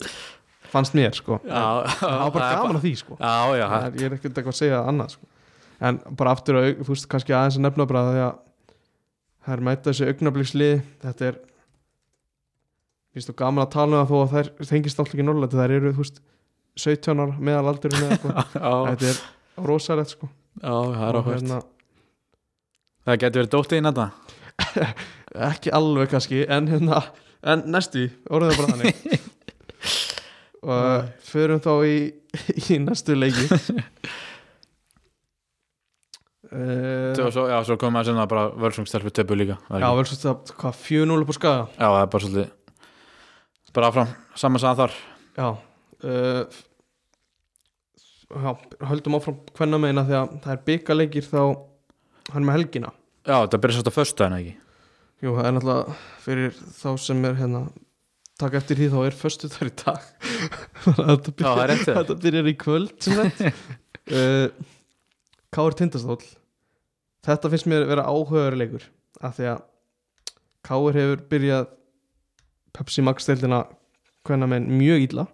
[0.73, 1.37] fannst mér sko.
[1.45, 3.15] Já, það var bara gaman að því sko.
[3.19, 5.27] Já, já, Það ég er ekkert eitthvað að segja annað sko.
[5.89, 8.31] en bara aftur að, þú veist, kannski aðeins að nefna bara því að
[9.43, 11.41] það er mæta þessi augnablíkslið þetta er
[13.13, 15.73] Vist þú gaman að tala um það þó að þær þengist alltaf ekki norðlæti, þær
[15.75, 16.15] eru, þú veist
[16.79, 18.33] 17 ára meðal aldurinn eða
[18.89, 19.19] þetta er
[19.67, 20.29] rosalegt sko.
[20.61, 21.59] Já, það er áhvert hérna,
[23.05, 24.07] það getur verið dóttið inn þetta
[25.49, 27.01] ekki alveg kannski en hérna,
[27.41, 28.99] en næstu orðið bara þannig.
[30.63, 31.95] Og förum þá í,
[32.71, 33.49] í næstu leiki.
[36.53, 40.33] Uh, og svo, já, svo kom að sem það bara völsungstelfi töpu líka já, þetta,
[40.61, 41.63] hvað, 4-0 upp á skaga?
[41.73, 42.51] Já, það er bara svolítið
[43.73, 44.97] bara áfram, saman saman þar.
[45.33, 45.47] Já
[46.07, 46.43] uh,
[48.33, 48.51] já,
[48.89, 51.39] höldum áfram hvenna meina því að það er byggaleikir þá
[52.33, 52.91] hann með helgina.
[53.23, 54.53] Já, þetta byrja svolítið að föstu en ekki?
[55.23, 57.61] Jú, það er náttúrulega fyrir þá sem er hérna
[58.41, 60.07] taka eftir því þá er föstu þar í dag.
[60.93, 61.99] Að þetta Já, hjá þér.
[61.99, 64.47] þetta byrjar í kvöld uh,
[65.53, 66.25] Káur Tindastóll.
[67.23, 68.89] Þetta finnst mér vera áhugaveruleikur
[69.23, 69.61] af því að
[70.67, 71.69] Káur hefur byrjað
[72.73, 73.61] Pepsi Max deildina
[74.27, 75.27] hvenna menn mjög illa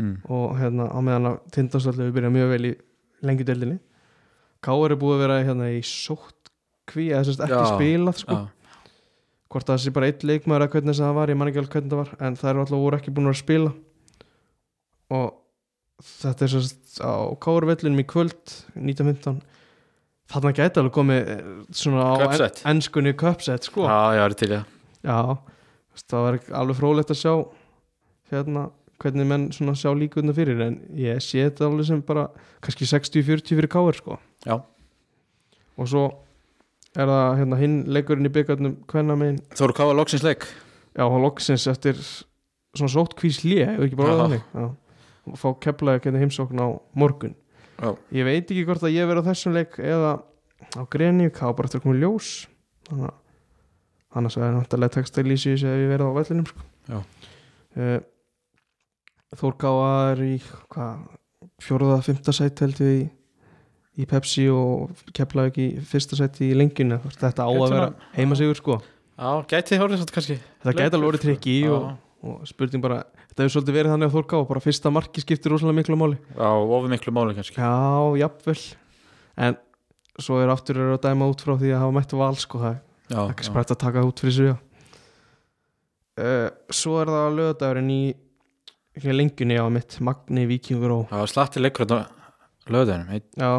[0.00, 0.16] mm.
[0.32, 2.72] og hérna á meðan að Tindastóll hefur byrjað mjög vel í
[3.26, 3.78] lengi deildinni
[4.64, 8.36] Káur er búið að vera hérna í sóttkví eða sem sagt ekki Já, spilað sko.
[8.36, 8.88] já,
[9.50, 11.94] hvort það sé bara eitt leikmaður eða hvernig það var, ég man ekki alveg hvernig
[11.94, 13.72] það var en það eru alltaf voru ekki búin að að spila.
[15.16, 15.30] Og
[16.10, 17.14] þetta er sérst á
[17.46, 19.40] Kárvellinum í kvöld 1915
[20.30, 22.44] þarna gæti alveg komið eh, svona á en,
[22.74, 23.88] enskunni köpsett sko.
[23.88, 24.52] Já, já, er til
[25.00, 25.18] Já,
[25.90, 27.34] veist, það var alveg frólægt að sjá
[28.30, 28.68] hérna
[29.00, 32.26] hvernig menn svona sjá líkunna fyrir en ég sé þetta alveg sem bara
[32.64, 34.58] kannski 60-40 fyrir káir sko Já.
[35.76, 36.04] og svo
[36.98, 40.46] er það hérna hinn leikurinn í byggarnum hvenna megin, Þóru Káa loksins leik
[40.96, 44.44] já, loksins eftir svona sótt kvís lé, hefur ekki bara þannig
[45.30, 47.36] og fá keflaði hvernig heimsókn á morgun
[47.80, 47.94] Já.
[48.12, 50.12] ég veit ekki hvort að ég verið á þessum leik eða
[50.76, 52.30] á greni, á bara eftir að koma í ljós
[52.90, 53.18] þannig að
[54.20, 56.64] annars er náttúrulega textilísi ef ég verið á vellinum sko.
[56.90, 56.98] Já.
[57.78, 57.98] uh,
[59.38, 60.34] Þór Gáa er í
[60.72, 61.02] hvað,
[61.62, 63.02] fjóruða, fymta sæti held ég í,
[64.02, 68.58] í Pepsi og keflaði ekki í fyrsta sæti í lenginu þetta á að vera heimasigur
[68.58, 68.80] sko.
[69.20, 70.36] Já, gæti þið horfið samt kannski.
[70.64, 71.88] Þetta gæti alveg verið trikki Já, og,
[72.26, 75.54] og spurning bara, þetta hefur svolítið verið þannig að Þór Gáa bara fyrsta marki skiptir
[75.54, 76.18] rosalega miklu máli.
[76.34, 77.60] Já ofið miklu máli kannski.
[77.60, 78.58] Já, jafnvel.
[79.46, 79.58] En
[80.20, 83.20] svo er aftur að dæma út frá því að hafa mættu val sko, það Já,
[83.20, 84.50] er ekki sprætt að taka út fyrir sig
[86.20, 88.02] uh, Svo er það lögadagurinn í
[88.98, 92.00] ekki lengjunni á mitt Magni Víkingur og Já, slatti leikur þetta
[92.70, 93.50] löðunum já,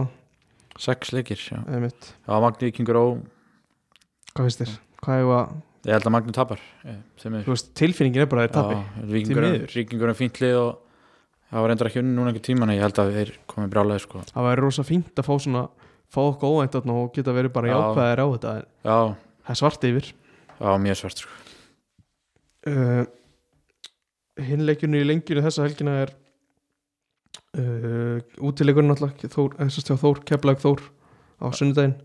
[0.81, 1.41] Sex leikir,
[1.83, 3.19] mitt Já, Magni Víkingur og
[4.31, 4.77] Hvað finnst þér?
[5.01, 8.55] Hvað er að, Ég held að Magni tapar eh, er veist, tilfinningin er bara að
[8.59, 9.75] tapi Já, Víkingur, miður.
[9.75, 10.71] Víkingur er fínt lið og
[11.51, 14.03] það var reyndar ekki unni núna einhver tíma en ég held að þeir komið brjálega
[14.05, 14.21] sko.
[14.31, 15.63] Það væri rosa fínt að fá svona
[16.11, 17.75] fá okkur óvænt þarna og geta verið bara Já.
[17.77, 18.53] jákvæðir á þetta
[18.83, 21.35] það er svart yfir já, mjög svart sko.
[22.71, 23.03] uh,
[24.47, 26.13] hinleikjunni í lengjunni þessa helgina er
[27.59, 30.83] uh, útileikurinn alltaf Þór, hjá Þór, Keflavík Þór
[31.41, 31.97] á sunnudaginn.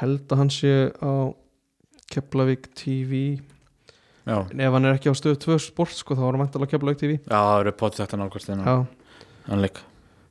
[0.00, 1.34] Held að hann sé á
[2.12, 3.24] Keflavík TV
[4.24, 6.72] Já, en ef hann er ekki á stöðu 2 sport sko þá var hann vantalega
[6.72, 8.04] Keflavík TV já, það eru potið
[8.64, 8.76] já,
[9.50, 9.80] hann leik,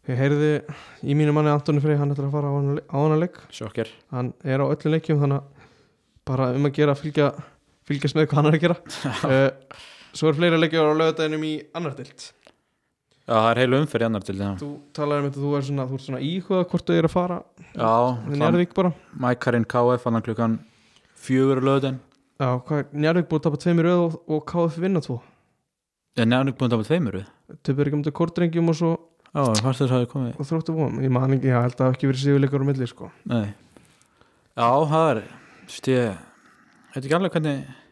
[0.09, 0.51] ég heyrði
[1.05, 3.37] í mínu manni Antoni Frey, hann ætlar að fara á hann, hann leik.
[3.53, 5.67] Sjokker hann er á öllum leikjum þannig að
[6.25, 7.29] bara um að gera að fylgja
[7.87, 8.77] fylgjast með hvað hann er að gera.
[9.27, 9.81] Uh,
[10.13, 12.29] svo er fleira leikjur á lögadæðinum í annar dild
[13.23, 15.67] Já, það er heilu umferð í annar til það þú talaði um þetta, þú er
[15.69, 17.37] svona, þú svona íhuga hvort þú er að fara
[17.73, 17.91] Já,
[18.33, 18.91] Njarðvík bara.
[19.25, 20.57] Mækarinn KF hann klukkan
[21.23, 22.01] fjögur löðin
[22.41, 25.21] Já, hvað er Njarðvík búið að tapa tveimur öð og, og KF vinna tvo?
[26.13, 27.29] Er nefnir búin að tapa tveimur við?
[27.65, 28.91] Töpur ekki um þetta kortrengjum og svo
[29.33, 30.33] Já, hvað að það komið?
[30.37, 33.07] og þróttu búum Ég man ekki, ég held að ekki verið sigurleikar á milli sko.
[33.31, 33.47] Nei.
[34.53, 35.23] Já, það er
[36.93, 37.82] þú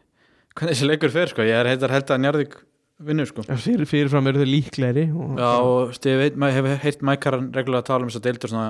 [0.56, 2.56] hvernig þessi leikur fer sko, ég er heitar held að Njarðvík
[3.02, 3.44] vinnur sko.
[3.48, 7.88] Fyrir, Fyrirfram eru þau líklegri og, Já, og ég veit, maður hefur heyrt Mækaran reglulega
[7.88, 8.66] tala um þess að deildur svona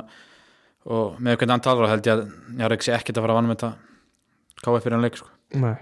[0.83, 2.23] og með hvernig hann talar held ég að
[2.61, 5.29] Njarðvík sé ekkert að fara að vanna með þetta KF fyrir hann leik sko.
[5.59, 5.75] Nei,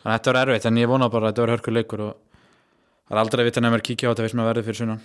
[0.00, 2.12] Þannig að þetta var erfitt, en ég vona bara að þetta var hörkur leikur og
[3.10, 5.02] það er aldrei að vita nefnir kíkja á þetta fyrst með verði fyrir sunnan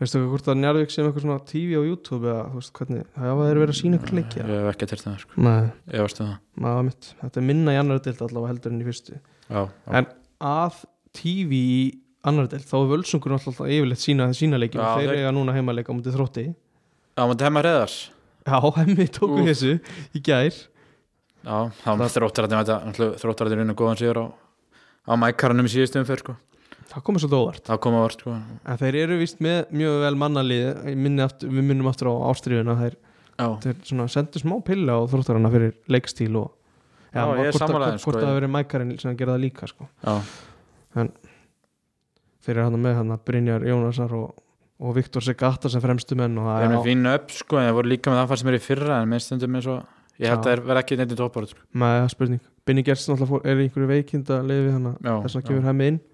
[0.00, 3.02] veistu hvað hvort að Njarðvík sem eitthvað svona TV á YouTube eða þú veist hvernig,
[3.14, 5.64] það hafa þeir verið að sína ykkur leiki Ég hef ekki til það sko, Nei,
[5.92, 6.36] ég varstu það.
[6.64, 7.10] Maður mitt.
[7.22, 9.18] Þetta er minna í annar dild allavega heldur en í fyrstu.
[9.48, 10.06] Já, já, En
[10.42, 10.74] að
[11.12, 11.82] TV í
[12.24, 14.78] annar dild þá er völsungur alltaf yfirleitt sína, sína leiki.
[14.78, 16.44] Já, þeir þeir- eiga núna heimaleika á mútið þrótti.
[17.18, 17.98] Já mútið hemma reyðars
[18.46, 19.76] Já, hemmi tóku þessu
[20.16, 20.54] í gær.
[21.42, 22.50] Já, það var þróttar að
[26.92, 27.64] að sko, Það komið svolítið óvart.
[27.68, 28.34] Það kom að vart sko.
[28.68, 30.66] En þeir eru vist með mjög vel mannalið.
[31.24, 32.96] Aftur, Við minnum aftur á ástriðuna Þeir,
[33.40, 36.50] Já, þeir sendu smá pilla á þróttarana fyrir leikstíl og
[37.12, 39.88] Já, er hvort, að, sko, að það hafi verið mækarinn sem gerði það líka sko.
[40.04, 40.14] já,
[42.42, 44.38] Þeir eru hann með hann Brynjar Jónasar og,
[44.82, 47.68] og Viktor Segata sem fremstu menn og það er er með fínu upp sko, en
[47.68, 49.82] það voru líka með það sem er í fyrra en með stundum eins og
[50.22, 50.40] ég held Já.
[50.40, 51.18] að það verði ekki neitt í
[51.52, 51.66] sko.
[51.82, 52.42] með það spurning.
[52.66, 55.46] Binni Gerst er í einhverju veikinda leiði hann Já, þess að já.
[55.50, 56.00] kemur hemmi inn.
[56.00, 56.11] Já,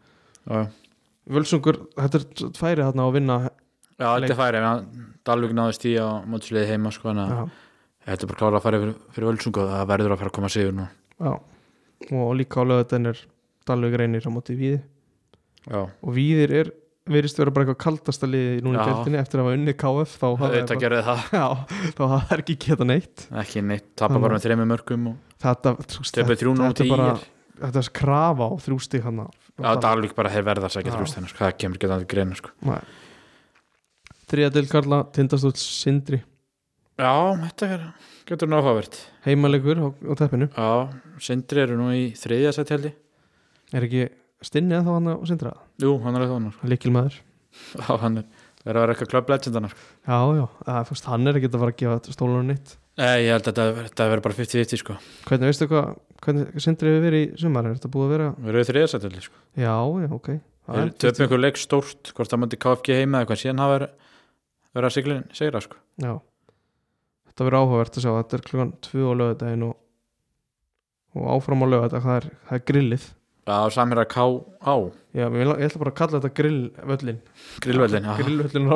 [1.29, 3.39] Völsungur, þetta er færið hann að vinna
[3.99, 7.51] já þetta er færi, en Dalvik náðist í á mótisliði heima sko, að
[8.07, 10.37] þetta er bara klára að fara fyrir, fyrir völsungu og það verður að fara að
[10.39, 10.87] koma sigur nú.
[11.19, 11.33] Já.
[12.15, 13.25] og líka á lögðan er
[13.69, 14.81] Dalvik reynir á móti Víði.
[15.69, 16.71] Já, og Víðir er
[17.09, 20.27] verist vera bara eitthvað kaldasta liði núna í deltinni eftir að hafa unnið KF þá
[20.29, 20.77] hafa þetta
[22.15, 22.25] það.
[22.39, 23.25] Ekki geta neitt.
[23.43, 27.19] Ekki neitt, tapa Þannig- bara með þreymur mörgum og þetta, 3-0 á þetta er bara.
[27.61, 29.23] Þetta er krafa á þrjústi hann
[29.59, 30.97] Já, Dalvik bara hefur verða að segja Já.
[30.97, 32.53] þrjúst hennar sko, það kemur ekki að greina sko.
[34.31, 36.21] þriða del Karla, tindastóll Sindri.
[36.99, 37.11] Já,
[37.43, 37.85] þetta er,
[38.29, 40.49] getur náhugavert heimalegur á, á teppinu.
[40.55, 40.71] Já,
[41.23, 42.91] Sindri eru nú í þriðja sett held
[43.75, 44.05] er ekki
[44.47, 45.55] stinnið þá hann á Sindra?
[45.83, 46.71] Jú, hann er það sko.
[46.71, 47.19] líkil maður
[47.75, 48.27] Já, hann er,
[48.63, 49.87] það er að vera eitthvað club legendanar sko.
[50.07, 53.31] já, já, að, fyrst, hann er ekki að fara að gefa stólunum neitt Nei, ég
[53.31, 54.97] held að þetta- verður bara 50-50 sko.
[55.29, 55.91] hvernig, veistu hvað,
[56.25, 57.67] hvernig Sindri hefur verið í sumar?
[57.69, 58.55] Er þetta búið að vera, Við
[59.07, 59.37] held ég sko.
[59.57, 60.31] já, já, ok.
[60.69, 63.79] Það er Töpum einhver leik stórt, hvort það myndi KFG heima eða eitthvað síðan hafa
[64.75, 65.77] verið að siglin segra sko.
[66.03, 66.21] Já.
[67.31, 68.13] Þetta verður áhugavert að sjá.
[68.19, 69.77] Þetta er klukkan 2 á lögadaginn og,
[71.15, 73.07] og áfram á lögadag það er, það er grillið.
[73.49, 74.75] Já, samherja K.A.
[75.17, 77.21] Já, ég ætla, ég ætla bara að kalla þetta grillvöllin
[77.65, 78.17] Grillvöllin já.
[78.19, 78.69] Grillvöllin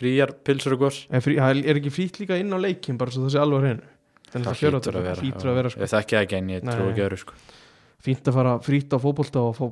[0.00, 1.06] hérna og að það er frít fríjar pilsur og gos.
[1.10, 3.64] Er, frí, það er ekki frýtt líka inn á leikin bara svo það sé alveg
[3.64, 3.92] hreinu?
[4.26, 5.80] Það að fjör hlýtur að vera, hlýtur að vera sko.
[5.80, 7.36] Ég þekki það ekki en ég trú ekki öðru sko.
[8.06, 9.64] Fínt að fara frýtt á fótbolta og fá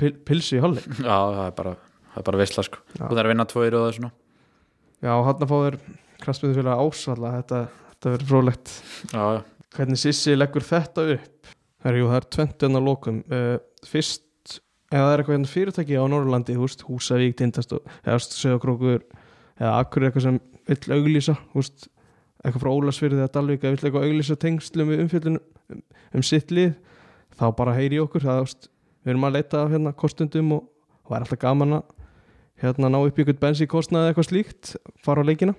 [0.00, 1.74] pil, pilsi í halli Já, það er bara,
[2.12, 2.80] það er bara veistla sko.
[2.94, 3.02] Já.
[3.02, 4.12] Þú þarf að vinna tvo í röða svona.
[5.04, 5.78] Já, hann að fá þér
[6.22, 7.60] kraftmiðufélag ásvalla þetta,
[7.92, 8.72] þetta verður frólægt
[9.76, 11.50] Hvernig Sissi leggur þetta upp?
[11.84, 13.18] Herri, jú, það er tventun að lokum.
[13.28, 14.24] Uh, Fyrst,
[14.88, 19.04] ef það er eitthvað hérna fyrirtæki á Norrlandi, veist, Húsavík, Tindast eða Söðakrókur
[19.60, 21.88] eða Akkur eitthvað sem vill auglýsa veist,
[22.42, 25.82] eitthvað frá Ólasfyrði eða Dalvík eða vill eitthvað auglýsa tengslum við umfjöllun um,
[26.14, 26.74] um sitt lið
[27.36, 28.24] þá bara heyri okkur.
[28.24, 28.68] Það, veist,
[29.04, 30.66] við erum að leita hérna kostundum og
[31.06, 31.94] það er alltaf gaman að
[32.62, 35.56] hérna ná upp ykkur bensíkostnað eða eitthvað slíkt fara á leikina.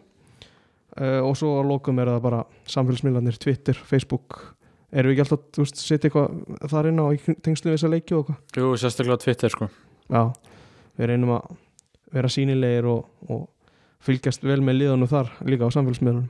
[0.97, 2.39] Uh, og svo að lokum er það bara
[2.73, 4.39] samfélagsmiðlarnir, Twitter, Facebook.
[4.89, 7.05] Erum við ekki alltaf, veist, setja eitthvað þar inn á
[7.45, 8.63] tengslu við þessa leiki og eitthvað?
[8.63, 9.67] Jú, sérstaklega Twitter sko.
[10.07, 10.21] já,
[10.97, 11.51] við reynum að
[12.15, 13.43] vera sínilegir og, og
[14.03, 16.29] fylgjast vel með liðanum þar líka á samfélagsmiðlunum.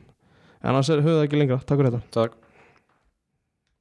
[0.63, 2.13] En annars er höfða ekki lengra, takk fyrir þetta.
[2.15, 2.46] Takk